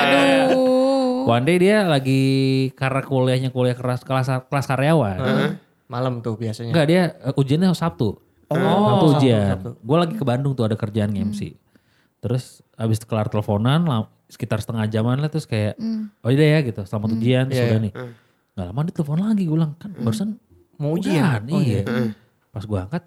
Aduh. 0.05 1.25
One 1.25 1.45
day 1.49 1.57
dia 1.57 1.89
lagi 1.89 2.21
karena 2.77 3.01
kuliahnya 3.01 3.49
kuliah 3.49 3.73
keras 3.73 4.05
kelas 4.05 4.45
kelas 4.45 4.65
karyawan. 4.69 5.17
Malam 5.89 6.21
tuh 6.21 6.37
biasanya. 6.37 6.69
Enggak 6.69 6.85
dia 6.85 7.01
eh, 7.17 7.33
ujiannya 7.33 7.73
Sabtu. 7.73 8.21
Oh, 8.45 8.53
Sabtu 8.53 8.61
Sabtu, 8.61 9.05
ujian. 9.17 9.47
Sabtu. 9.57 9.69
Gue 9.81 9.97
lagi 9.97 10.13
ke 10.13 10.21
Bandung 10.21 10.53
tuh 10.53 10.69
ada 10.69 10.77
kerjaan 10.77 11.09
MC. 11.17 11.57
Terus 12.21 12.61
abis 12.77 13.01
kelar 13.09 13.25
teleponan 13.25 14.05
sekitar 14.29 14.61
setengah 14.61 14.85
jaman 14.87 15.17
lah 15.17 15.27
terus 15.27 15.43
kayak 15.43 15.75
oh 16.23 16.29
iya 16.31 16.55
ya 16.55 16.59
gitu 16.63 16.85
selamat 16.87 17.09
ujian 17.19 17.43
terus 17.51 17.57
Iya, 17.57 17.65
udah 17.67 17.79
iya. 17.81 17.85
nih. 17.89 17.93
Gak 18.61 18.69
lama 18.69 18.81
dia 18.85 18.93
telepon 18.93 19.19
lagi 19.25 19.43
gue 19.49 19.55
bilang 19.57 19.73
kan 19.81 19.89
barusan 19.97 20.37
Mau 20.77 20.93
ujian? 20.93 21.41
udahan, 21.41 21.41
iya. 21.49 21.81
Pas 22.53 22.61
gue 22.61 22.77
angkat 22.77 23.03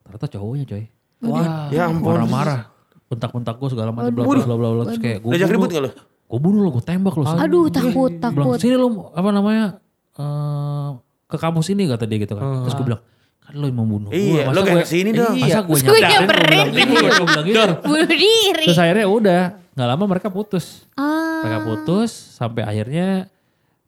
ternyata 0.00 0.26
cowoknya 0.32 0.64
coy. 0.64 0.84
Wah, 1.28 1.68
Ya 1.68 1.92
ampun. 1.92 2.16
Marah-marah. 2.16 2.72
Bentak-bentak 3.12 3.60
gue 3.60 3.68
segala 3.68 3.92
macam 3.92 4.08
bla 4.08 4.24
bla 4.24 4.56
bla 4.56 4.68
bla 4.72 4.82
terus 4.88 5.00
kayak 5.00 5.18
gue 5.20 5.30
Diajak 5.36 5.52
ribut 5.52 5.68
gak 5.68 5.82
lo? 5.84 5.90
Gue 6.24 6.38
bunuh 6.40 6.60
lo, 6.64 6.72
gue 6.72 6.84
tembak 6.88 7.12
lo. 7.20 7.24
Aduh 7.28 7.68
takut 7.68 8.16
takut. 8.16 8.56
sini 8.56 8.80
lo 8.80 9.12
apa 9.12 9.28
namanya 9.28 9.76
eh 10.16 10.88
ke 11.28 11.36
kampus 11.36 11.68
ini 11.68 11.84
kata 11.84 12.08
dia 12.08 12.24
gitu 12.24 12.32
kan. 12.32 12.64
Terus 12.64 12.74
gue 12.80 12.86
bilang 12.88 13.02
kan 13.44 13.52
lo 13.60 13.64
yang 13.68 13.76
membunuh 13.76 14.08
gue. 14.08 14.40
Iya, 14.40 14.48
lo 14.48 14.60
gak 14.64 14.84
ke 14.84 14.88
sini 14.88 15.12
dong. 15.12 15.36
Masa 15.36 15.60
gue 15.68 15.78
nyamperin. 16.00 16.64
Gue 16.72 16.84
bilang 16.96 17.44
gitu. 17.44 17.72
Bunuh 17.84 18.08
diri. 18.08 18.64
Terus 18.72 18.80
akhirnya 18.80 19.04
udah 19.04 19.42
nggak 19.76 19.88
lama 19.92 20.04
mereka 20.08 20.28
putus. 20.32 20.88
Ah. 20.96 21.44
Mereka 21.44 21.58
putus 21.68 22.08
sampai 22.40 22.64
akhirnya 22.64 23.28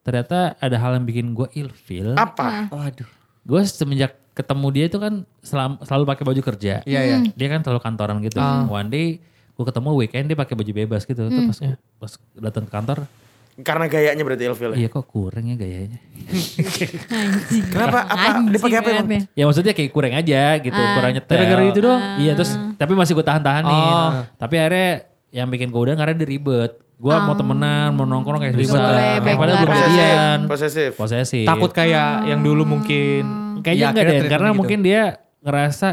ternyata 0.07 0.55
ada 0.57 0.77
hal 0.79 0.95
yang 0.95 1.05
bikin 1.05 1.35
gue 1.35 1.51
ilfil. 1.53 2.15
Apa? 2.15 2.71
waduh. 2.71 3.09
Gue 3.43 3.61
semenjak 3.67 4.15
ketemu 4.33 4.67
dia 4.71 4.85
itu 4.87 4.99
kan 4.99 5.27
selam- 5.41 5.83
selalu 5.83 6.05
pakai 6.07 6.23
baju 6.23 6.41
kerja. 6.45 6.87
Iya, 6.87 7.01
iya. 7.03 7.17
Dia 7.27 7.49
kan 7.51 7.61
selalu 7.61 7.81
kantoran 7.83 8.23
gitu. 8.23 8.39
One 8.71 8.87
day 8.87 9.19
gue 9.57 9.65
ketemu 9.65 9.89
weekend 9.97 10.29
dia 10.29 10.37
pakai 10.37 10.55
baju 10.55 10.73
bebas 10.73 11.03
gitu. 11.03 11.27
Terus 11.27 11.47
pas, 11.51 11.59
pas 11.99 12.13
datang 12.39 12.63
ke 12.63 12.71
kantor, 12.71 12.99
Karena 13.57 13.89
gayanya 13.89 14.21
berarti 14.21 14.45
Elvil 14.45 14.77
ya? 14.77 14.85
iya 14.85 14.89
kok 14.93 15.09
kurang 15.09 15.49
ya 15.49 15.57
gayanya. 15.57 15.97
Kenapa? 17.73 18.05
Apa? 18.05 18.29
Dia 18.53 18.61
pakai 18.61 18.79
apa 18.79 18.89
emang? 18.93 19.25
Ya 19.33 19.45
maksudnya 19.49 19.73
kayak 19.73 19.91
kurang 19.91 20.13
aja 20.13 20.61
gitu, 20.61 20.77
kurang 20.77 21.13
nyetel. 21.17 21.33
Gara-gara 21.33 21.63
itu 21.65 21.81
doang? 21.81 22.03
Iya 22.21 22.33
terus 22.37 22.53
tapi 22.77 22.93
masih 22.93 23.17
gue 23.17 23.25
tahan-tahanin. 23.25 24.29
Tapi 24.37 24.55
akhirnya 24.61 24.91
yang 25.33 25.49
bikin 25.49 25.73
gue 25.73 25.81
udah 25.81 25.97
karena 25.97 26.13
dia 26.15 26.29
ribet. 26.29 26.73
Gue 26.97 27.13
mau 27.13 27.37
temenan, 27.37 27.93
mau 27.93 28.09
nongkrong 28.09 28.41
kayak 28.41 28.57
ribet. 28.57 28.73
Boleh, 28.73 29.21
Kayak 29.21 29.37
padahal 29.37 29.59
belum 29.61 29.77
jadian. 29.77 30.39
Posesif. 30.49 30.91
Posesif. 30.97 31.45
Takut 31.45 31.69
kayak 31.69 32.25
yang 32.25 32.41
dulu 32.41 32.65
mungkin. 32.65 33.23
Kayaknya 33.61 33.85
Ya, 33.85 33.89
enggak 33.93 34.05
deh, 34.09 34.21
karena 34.33 34.51
gitu. 34.53 34.59
mungkin 34.63 34.79
dia 34.81 35.03
ngerasa, 35.45 35.89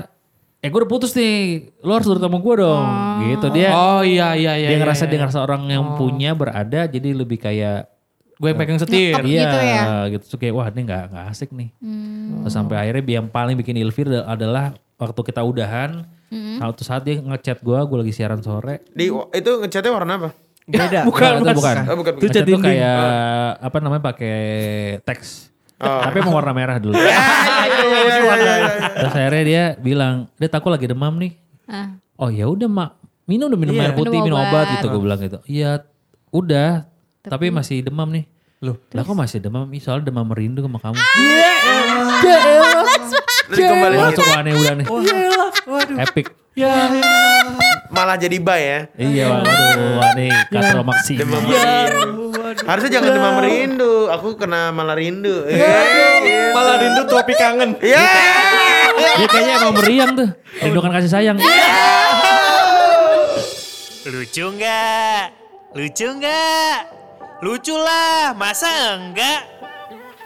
eh 0.63 0.69
gue 0.71 0.79
udah 0.79 0.91
putus 0.91 1.11
nih, 1.11 1.67
lo 1.83 1.91
harus 1.99 2.07
nurut 2.07 2.23
sama 2.23 2.37
gue 2.39 2.55
dong. 2.55 2.85
Gitu 3.27 3.47
dia. 3.51 3.69
Oh 3.75 4.01
iya 4.05 4.31
iya 4.37 4.55
iya. 4.55 4.67
dia 4.71 4.77
iya, 4.77 4.79
ngerasa 4.79 5.03
iya. 5.03 5.11
dia 5.11 5.19
ngerasa 5.19 5.39
orang 5.43 5.61
yang 5.67 5.83
punya 5.99 6.31
berada, 6.37 6.87
jadi 6.87 7.09
lebih 7.11 7.39
kayak 7.41 7.91
Gue 8.41 8.51
yang 8.51 8.59
pegang 8.59 8.79
setir. 8.81 9.13
Nyetop. 9.15 9.29
iya 9.29 9.43
gitu 9.45 9.57
ya? 9.61 9.83
gitu 10.11 10.23
Terus 10.27 10.39
kayak 10.41 10.53
wah 10.57 10.67
ini 10.67 10.81
nggak 10.83 11.03
nggak 11.15 11.25
asik 11.31 11.49
nih. 11.55 11.69
Terus 12.43 12.53
sampai 12.53 12.75
akhirnya 12.75 13.23
yang 13.23 13.27
paling 13.31 13.55
bikin 13.55 13.77
ilfil 13.79 14.09
adalah 14.23 14.75
waktu 14.99 15.21
kita 15.23 15.41
udahan, 15.43 16.03
satu 16.59 16.81
saat 16.83 17.03
dia 17.07 17.21
ngechat 17.23 17.61
gue, 17.61 17.77
gue 17.77 17.97
lagi 18.03 18.11
siaran 18.11 18.41
sore. 18.43 18.83
Di 18.91 19.07
itu 19.11 19.51
ngechatnya 19.63 19.91
warna 19.95 20.13
apa? 20.19 20.29
Beda. 20.63 20.99
Bukan, 21.09 21.23
Nah, 21.23 21.37
itu 21.37 21.45
Mas. 21.45 21.55
bukan. 21.55 21.75
Oh, 21.83 21.95
bukan. 21.97 22.11
Itu 22.13 22.23
Ngechat 22.23 22.33
chat 22.33 22.43
tuh 22.43 22.49
dinding. 22.55 22.63
kayak 22.63 22.99
apa 23.59 23.77
namanya 23.77 24.03
pakai 24.03 24.37
teks. 25.01 25.51
Oh. 25.77 25.99
Tapi 25.99 26.15
emang 26.17 26.33
warna 26.33 26.51
merah 26.51 26.77
dulu. 26.77 26.95
Iya, 26.95 27.11
iya, 27.75 27.99
iya, 27.99 28.53
iya. 28.55 28.69
Terus 28.95 29.13
akhirnya 29.13 29.43
dia 29.43 29.63
bilang, 29.75 30.13
dia 30.33 30.47
aku 30.47 30.67
lagi 30.67 30.87
demam 30.87 31.11
nih. 31.17 31.35
Ah. 31.65 31.99
Oh 32.15 32.29
ya 32.29 32.47
udah 32.47 32.65
mak, 32.65 32.95
minum 33.25 33.47
udah 33.47 33.59
minum 33.59 33.73
Iya. 33.73 33.83
air 33.83 33.93
putih, 33.93 34.15
Minum 34.15 34.31
minum 34.31 34.39
obat 34.39 34.63
obat. 34.63 34.73
gitu 34.73 34.85
gue 34.87 35.01
bilang 35.01 35.19
gitu. 35.19 35.37
Iya 35.43 35.83
udah, 36.29 36.87
tapi, 37.21 37.51
masih 37.51 37.83
demam 37.83 38.07
nih. 38.07 38.23
Loh, 38.63 38.79
lah 38.89 39.03
kok 39.03 39.11
masih 39.11 39.43
demam? 39.43 39.67
Ih, 39.67 39.83
soalnya 39.83 40.07
demam 40.07 40.23
merindu 40.23 40.63
sama 40.63 40.79
kamu. 40.79 40.95
Terus 43.43 43.67
kembali 43.67 43.95
Langsung 43.99 44.29
aneh 44.31 44.53
udah 44.55 44.73
nih. 44.73 44.87
Epic. 45.99 46.31
Malah 47.93 48.17
jadi 48.17 48.37
bay 48.41 48.61
ya. 48.65 48.79
Iya, 48.97 49.25
waduh, 49.29 50.01
aneh. 50.11 50.33
Katro 50.49 50.81
maksi. 50.81 51.13
Demam 51.21 51.45
merindu. 51.45 52.33
Harusnya 52.65 52.91
jangan 52.99 53.09
demam 53.13 53.33
merindu. 53.37 53.93
Aku 54.09 54.33
kena 54.33 54.73
malah 54.73 54.97
rindu. 54.97 55.45
Iya. 55.45 55.77
Malah 56.57 56.75
rindu 56.81 57.01
topi 57.05 57.37
kangen. 57.37 57.77
Iya. 57.79 58.01
Dia 59.21 59.27
kayaknya 59.29 59.53
emang 59.61 59.73
meriang 59.77 60.11
tuh. 60.17 60.29
Rindukan 60.59 60.89
kasih 60.89 61.11
sayang. 61.13 61.37
Lucu 64.09 64.45
nggak? 64.57 65.23
Lucu 65.77 66.07
nggak? 66.17 66.77
Lucu 67.43 67.75
lah, 67.75 68.33
masa 68.33 68.97
enggak? 68.97 69.45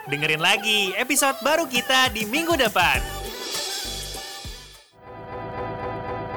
Dengerin 0.08 0.40
lagi 0.40 0.96
episode 0.96 1.36
baru 1.44 1.68
kita 1.68 2.16
di 2.16 2.24
minggu 2.24 2.56
depan. 2.56 3.17